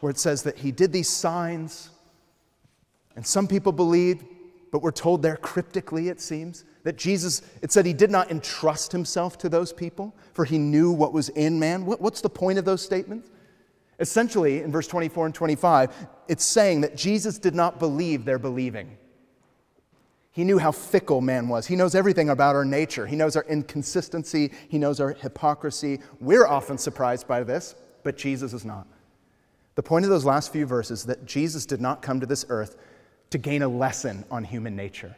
where 0.00 0.10
it 0.10 0.18
says 0.18 0.42
that 0.42 0.58
he 0.58 0.72
did 0.72 0.92
these 0.92 1.08
signs, 1.08 1.90
and 3.14 3.26
some 3.26 3.46
people 3.46 3.70
believed, 3.70 4.24
but 4.72 4.82
we're 4.82 4.90
told 4.90 5.22
there 5.22 5.36
cryptically, 5.36 6.08
it 6.08 6.20
seems, 6.20 6.64
that 6.82 6.96
Jesus, 6.96 7.42
it 7.62 7.70
said 7.70 7.86
he 7.86 7.92
did 7.92 8.10
not 8.10 8.30
entrust 8.30 8.92
himself 8.92 9.38
to 9.38 9.48
those 9.48 9.72
people, 9.72 10.14
for 10.32 10.44
he 10.44 10.58
knew 10.58 10.90
what 10.90 11.12
was 11.12 11.28
in 11.30 11.58
man. 11.58 11.86
what's 11.86 12.20
the 12.20 12.28
point 12.28 12.58
of 12.58 12.64
those 12.64 12.82
statements? 12.82 13.30
Essentially, 14.00 14.62
in 14.62 14.72
verse 14.72 14.86
24 14.86 15.26
and 15.26 15.34
25, 15.34 16.06
it's 16.28 16.44
saying 16.44 16.80
that 16.80 16.96
Jesus 16.96 17.38
did 17.38 17.54
not 17.54 17.78
believe 17.78 18.24
their 18.24 18.38
believing. 18.38 18.96
He 20.32 20.42
knew 20.42 20.58
how 20.58 20.72
fickle 20.72 21.20
man 21.20 21.48
was. 21.48 21.66
He 21.66 21.76
knows 21.76 21.94
everything 21.94 22.28
about 22.28 22.56
our 22.56 22.64
nature. 22.64 23.06
He 23.06 23.14
knows 23.14 23.36
our 23.36 23.44
inconsistency. 23.44 24.50
He 24.68 24.78
knows 24.78 24.98
our 24.98 25.12
hypocrisy. 25.12 26.00
We're 26.20 26.46
often 26.46 26.76
surprised 26.76 27.28
by 27.28 27.44
this, 27.44 27.76
but 28.02 28.16
Jesus 28.16 28.52
is 28.52 28.64
not. 28.64 28.88
The 29.76 29.82
point 29.82 30.04
of 30.04 30.10
those 30.10 30.24
last 30.24 30.52
few 30.52 30.66
verses 30.66 31.00
is 31.00 31.06
that 31.06 31.24
Jesus 31.24 31.66
did 31.66 31.80
not 31.80 32.02
come 32.02 32.18
to 32.18 32.26
this 32.26 32.44
earth 32.48 32.76
to 33.30 33.38
gain 33.38 33.62
a 33.62 33.68
lesson 33.68 34.24
on 34.30 34.42
human 34.42 34.74
nature. 34.74 35.14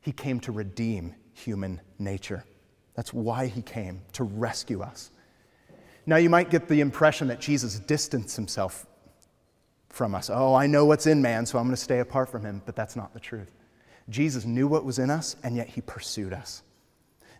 He 0.00 0.10
came 0.12 0.40
to 0.40 0.52
redeem 0.52 1.14
human 1.32 1.80
nature. 1.98 2.44
That's 2.94 3.12
why 3.12 3.46
he 3.46 3.62
came, 3.62 4.02
to 4.14 4.24
rescue 4.24 4.82
us. 4.82 5.10
Now, 6.06 6.16
you 6.16 6.30
might 6.30 6.50
get 6.50 6.68
the 6.68 6.80
impression 6.80 7.28
that 7.28 7.40
Jesus 7.40 7.78
distanced 7.80 8.36
himself 8.36 8.86
from 9.88 10.14
us. 10.14 10.30
Oh, 10.32 10.54
I 10.54 10.68
know 10.68 10.84
what's 10.84 11.06
in 11.06 11.20
man, 11.20 11.46
so 11.46 11.58
I'm 11.58 11.64
going 11.64 11.74
to 11.74 11.82
stay 11.82 11.98
apart 11.98 12.28
from 12.28 12.44
him. 12.44 12.62
But 12.64 12.76
that's 12.76 12.94
not 12.94 13.12
the 13.12 13.20
truth. 13.20 13.50
Jesus 14.08 14.44
knew 14.44 14.68
what 14.68 14.84
was 14.84 15.00
in 15.00 15.10
us, 15.10 15.34
and 15.42 15.56
yet 15.56 15.68
he 15.68 15.80
pursued 15.80 16.32
us. 16.32 16.62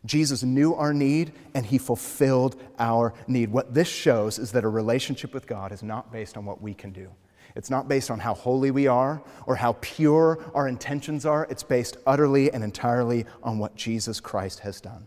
Jesus 0.04 0.42
knew 0.42 0.74
our 0.74 0.92
need, 0.92 1.32
and 1.54 1.64
he 1.64 1.78
fulfilled 1.78 2.60
our 2.78 3.14
need. 3.28 3.50
What 3.50 3.72
this 3.72 3.88
shows 3.88 4.38
is 4.38 4.52
that 4.52 4.64
a 4.64 4.68
relationship 4.68 5.32
with 5.32 5.46
God 5.46 5.70
is 5.70 5.82
not 5.82 6.10
based 6.10 6.36
on 6.36 6.44
what 6.44 6.60
we 6.60 6.74
can 6.74 6.90
do. 6.90 7.10
It's 7.54 7.70
not 7.70 7.88
based 7.88 8.10
on 8.10 8.18
how 8.18 8.34
holy 8.34 8.70
we 8.70 8.86
are 8.86 9.22
or 9.46 9.56
how 9.56 9.76
pure 9.80 10.44
our 10.54 10.68
intentions 10.68 11.24
are. 11.24 11.46
It's 11.48 11.62
based 11.62 11.96
utterly 12.04 12.52
and 12.52 12.62
entirely 12.62 13.26
on 13.42 13.58
what 13.58 13.76
Jesus 13.76 14.20
Christ 14.20 14.60
has 14.60 14.80
done. 14.80 15.06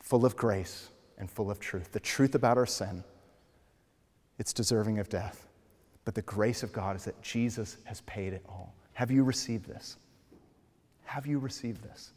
Full 0.00 0.26
of 0.26 0.36
grace 0.36 0.90
and 1.18 1.30
full 1.30 1.50
of 1.50 1.58
truth. 1.60 1.92
The 1.92 2.00
truth 2.00 2.34
about 2.34 2.58
our 2.58 2.66
sin, 2.66 3.04
it's 4.38 4.52
deserving 4.52 4.98
of 4.98 5.08
death. 5.08 5.46
But 6.04 6.14
the 6.14 6.22
grace 6.22 6.62
of 6.62 6.72
God 6.72 6.96
is 6.96 7.04
that 7.04 7.20
Jesus 7.22 7.78
has 7.84 8.00
paid 8.02 8.32
it 8.32 8.44
all. 8.48 8.74
Have 8.92 9.10
you 9.10 9.24
received 9.24 9.66
this? 9.66 9.96
Have 11.04 11.26
you 11.26 11.38
received 11.38 11.82
this? 11.82 12.12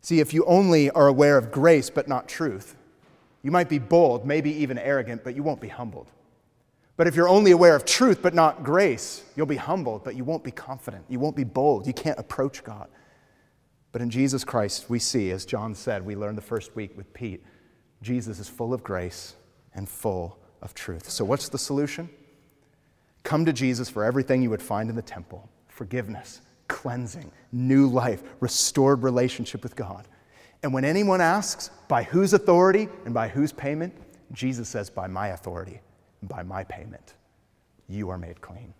See, 0.00 0.20
if 0.20 0.32
you 0.32 0.44
only 0.46 0.90
are 0.90 1.08
aware 1.08 1.36
of 1.36 1.50
grace 1.50 1.90
but 1.90 2.08
not 2.08 2.28
truth, 2.28 2.76
you 3.42 3.50
might 3.50 3.68
be 3.68 3.78
bold, 3.78 4.26
maybe 4.26 4.50
even 4.62 4.78
arrogant, 4.78 5.24
but 5.24 5.34
you 5.34 5.42
won't 5.42 5.60
be 5.60 5.68
humbled. 5.68 6.10
But 6.96 7.06
if 7.06 7.16
you're 7.16 7.28
only 7.28 7.50
aware 7.50 7.74
of 7.74 7.84
truth 7.84 8.20
but 8.22 8.34
not 8.34 8.62
grace, 8.62 9.24
you'll 9.34 9.46
be 9.46 9.56
humbled, 9.56 10.04
but 10.04 10.14
you 10.14 10.24
won't 10.24 10.44
be 10.44 10.50
confident. 10.50 11.04
You 11.08 11.18
won't 11.18 11.36
be 11.36 11.44
bold. 11.44 11.86
You 11.86 11.94
can't 11.94 12.18
approach 12.18 12.62
God. 12.62 12.88
But 13.92 14.02
in 14.02 14.10
Jesus 14.10 14.44
Christ, 14.44 14.88
we 14.88 14.98
see, 14.98 15.30
as 15.30 15.44
John 15.44 15.74
said, 15.74 16.04
we 16.04 16.14
learned 16.14 16.38
the 16.38 16.42
first 16.42 16.76
week 16.76 16.96
with 16.96 17.12
Pete, 17.12 17.42
Jesus 18.02 18.38
is 18.38 18.48
full 18.48 18.72
of 18.72 18.82
grace 18.82 19.34
and 19.74 19.88
full 19.88 20.38
of 20.62 20.74
truth. 20.74 21.08
So, 21.10 21.24
what's 21.24 21.48
the 21.48 21.58
solution? 21.58 22.08
Come 23.22 23.44
to 23.44 23.52
Jesus 23.52 23.90
for 23.90 24.04
everything 24.04 24.42
you 24.42 24.50
would 24.50 24.62
find 24.62 24.88
in 24.88 24.96
the 24.96 25.02
temple 25.02 25.48
forgiveness, 25.68 26.40
cleansing, 26.68 27.30
new 27.52 27.86
life, 27.86 28.22
restored 28.40 29.02
relationship 29.02 29.62
with 29.62 29.76
God. 29.76 30.06
And 30.62 30.74
when 30.74 30.84
anyone 30.84 31.20
asks, 31.20 31.70
by 31.88 32.02
whose 32.02 32.34
authority 32.34 32.88
and 33.04 33.14
by 33.14 33.28
whose 33.28 33.52
payment, 33.52 33.94
Jesus 34.32 34.68
says, 34.68 34.90
by 34.90 35.06
my 35.06 35.28
authority 35.28 35.80
and 36.20 36.28
by 36.28 36.42
my 36.42 36.64
payment, 36.64 37.14
you 37.88 38.10
are 38.10 38.18
made 38.18 38.40
clean. 38.40 38.74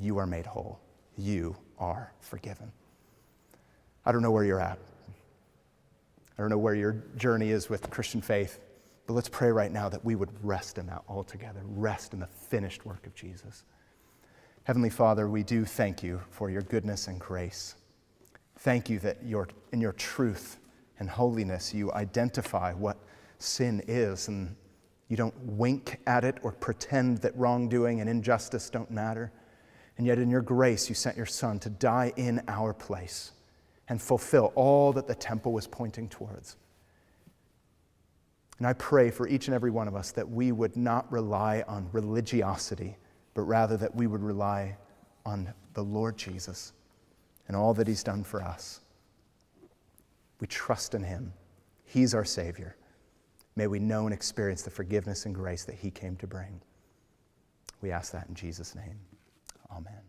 You 0.00 0.18
are 0.18 0.26
made 0.26 0.46
whole. 0.46 0.80
You 1.16 1.56
are 1.78 2.12
forgiven. 2.20 2.70
I 4.04 4.12
don't 4.12 4.22
know 4.22 4.30
where 4.30 4.44
you're 4.44 4.60
at. 4.60 4.78
I 6.36 6.42
don't 6.42 6.50
know 6.50 6.58
where 6.58 6.74
your 6.74 7.02
journey 7.16 7.50
is 7.50 7.70
with 7.70 7.88
Christian 7.90 8.20
faith, 8.20 8.60
but 9.06 9.14
let's 9.14 9.28
pray 9.28 9.50
right 9.50 9.72
now 9.72 9.88
that 9.88 10.04
we 10.04 10.14
would 10.14 10.30
rest 10.44 10.76
in 10.76 10.86
that 10.86 11.02
altogether, 11.08 11.62
rest 11.64 12.12
in 12.12 12.20
the 12.20 12.26
finished 12.26 12.84
work 12.84 13.06
of 13.06 13.14
Jesus. 13.14 13.64
Heavenly 14.64 14.90
Father, 14.90 15.28
we 15.28 15.42
do 15.42 15.64
thank 15.64 16.02
you 16.02 16.20
for 16.30 16.50
your 16.50 16.62
goodness 16.62 17.06
and 17.06 17.18
grace. 17.18 17.76
Thank 18.58 18.90
you 18.90 18.98
that 18.98 19.24
your, 19.24 19.48
in 19.72 19.80
your 19.80 19.92
truth 19.92 20.58
and 20.98 21.08
holiness 21.08 21.72
you 21.72 21.92
identify 21.92 22.72
what 22.74 22.98
sin 23.38 23.82
is 23.86 24.28
and 24.28 24.56
you 25.08 25.16
don't 25.16 25.38
wink 25.38 26.00
at 26.06 26.24
it 26.24 26.38
or 26.42 26.52
pretend 26.52 27.18
that 27.18 27.36
wrongdoing 27.36 28.00
and 28.00 28.10
injustice 28.10 28.68
don't 28.68 28.90
matter. 28.90 29.32
And 29.98 30.06
yet, 30.06 30.18
in 30.18 30.28
your 30.28 30.42
grace, 30.42 30.88
you 30.88 30.94
sent 30.94 31.16
your 31.16 31.26
Son 31.26 31.58
to 31.60 31.70
die 31.70 32.12
in 32.16 32.42
our 32.48 32.74
place 32.74 33.32
and 33.88 34.00
fulfill 34.00 34.52
all 34.54 34.92
that 34.92 35.06
the 35.06 35.14
temple 35.14 35.52
was 35.52 35.66
pointing 35.66 36.08
towards. 36.08 36.56
And 38.58 38.66
I 38.66 38.72
pray 38.72 39.10
for 39.10 39.28
each 39.28 39.48
and 39.48 39.54
every 39.54 39.70
one 39.70 39.86
of 39.86 39.94
us 39.94 40.12
that 40.12 40.28
we 40.28 40.50
would 40.50 40.76
not 40.76 41.10
rely 41.12 41.62
on 41.68 41.88
religiosity, 41.92 42.96
but 43.34 43.42
rather 43.42 43.76
that 43.76 43.94
we 43.94 44.06
would 44.06 44.22
rely 44.22 44.76
on 45.24 45.52
the 45.74 45.84
Lord 45.84 46.16
Jesus 46.16 46.72
and 47.48 47.56
all 47.56 47.74
that 47.74 47.86
He's 47.86 48.02
done 48.02 48.24
for 48.24 48.42
us. 48.42 48.80
We 50.40 50.46
trust 50.46 50.94
in 50.94 51.02
Him, 51.02 51.32
He's 51.84 52.14
our 52.14 52.24
Savior. 52.24 52.76
May 53.56 53.66
we 53.66 53.78
know 53.78 54.04
and 54.04 54.12
experience 54.12 54.62
the 54.62 54.70
forgiveness 54.70 55.26
and 55.26 55.34
grace 55.34 55.64
that 55.64 55.76
He 55.76 55.90
came 55.90 56.16
to 56.16 56.26
bring. 56.26 56.60
We 57.82 57.90
ask 57.90 58.12
that 58.12 58.28
in 58.28 58.34
Jesus' 58.34 58.74
name. 58.74 58.98
Amen. 59.70 60.05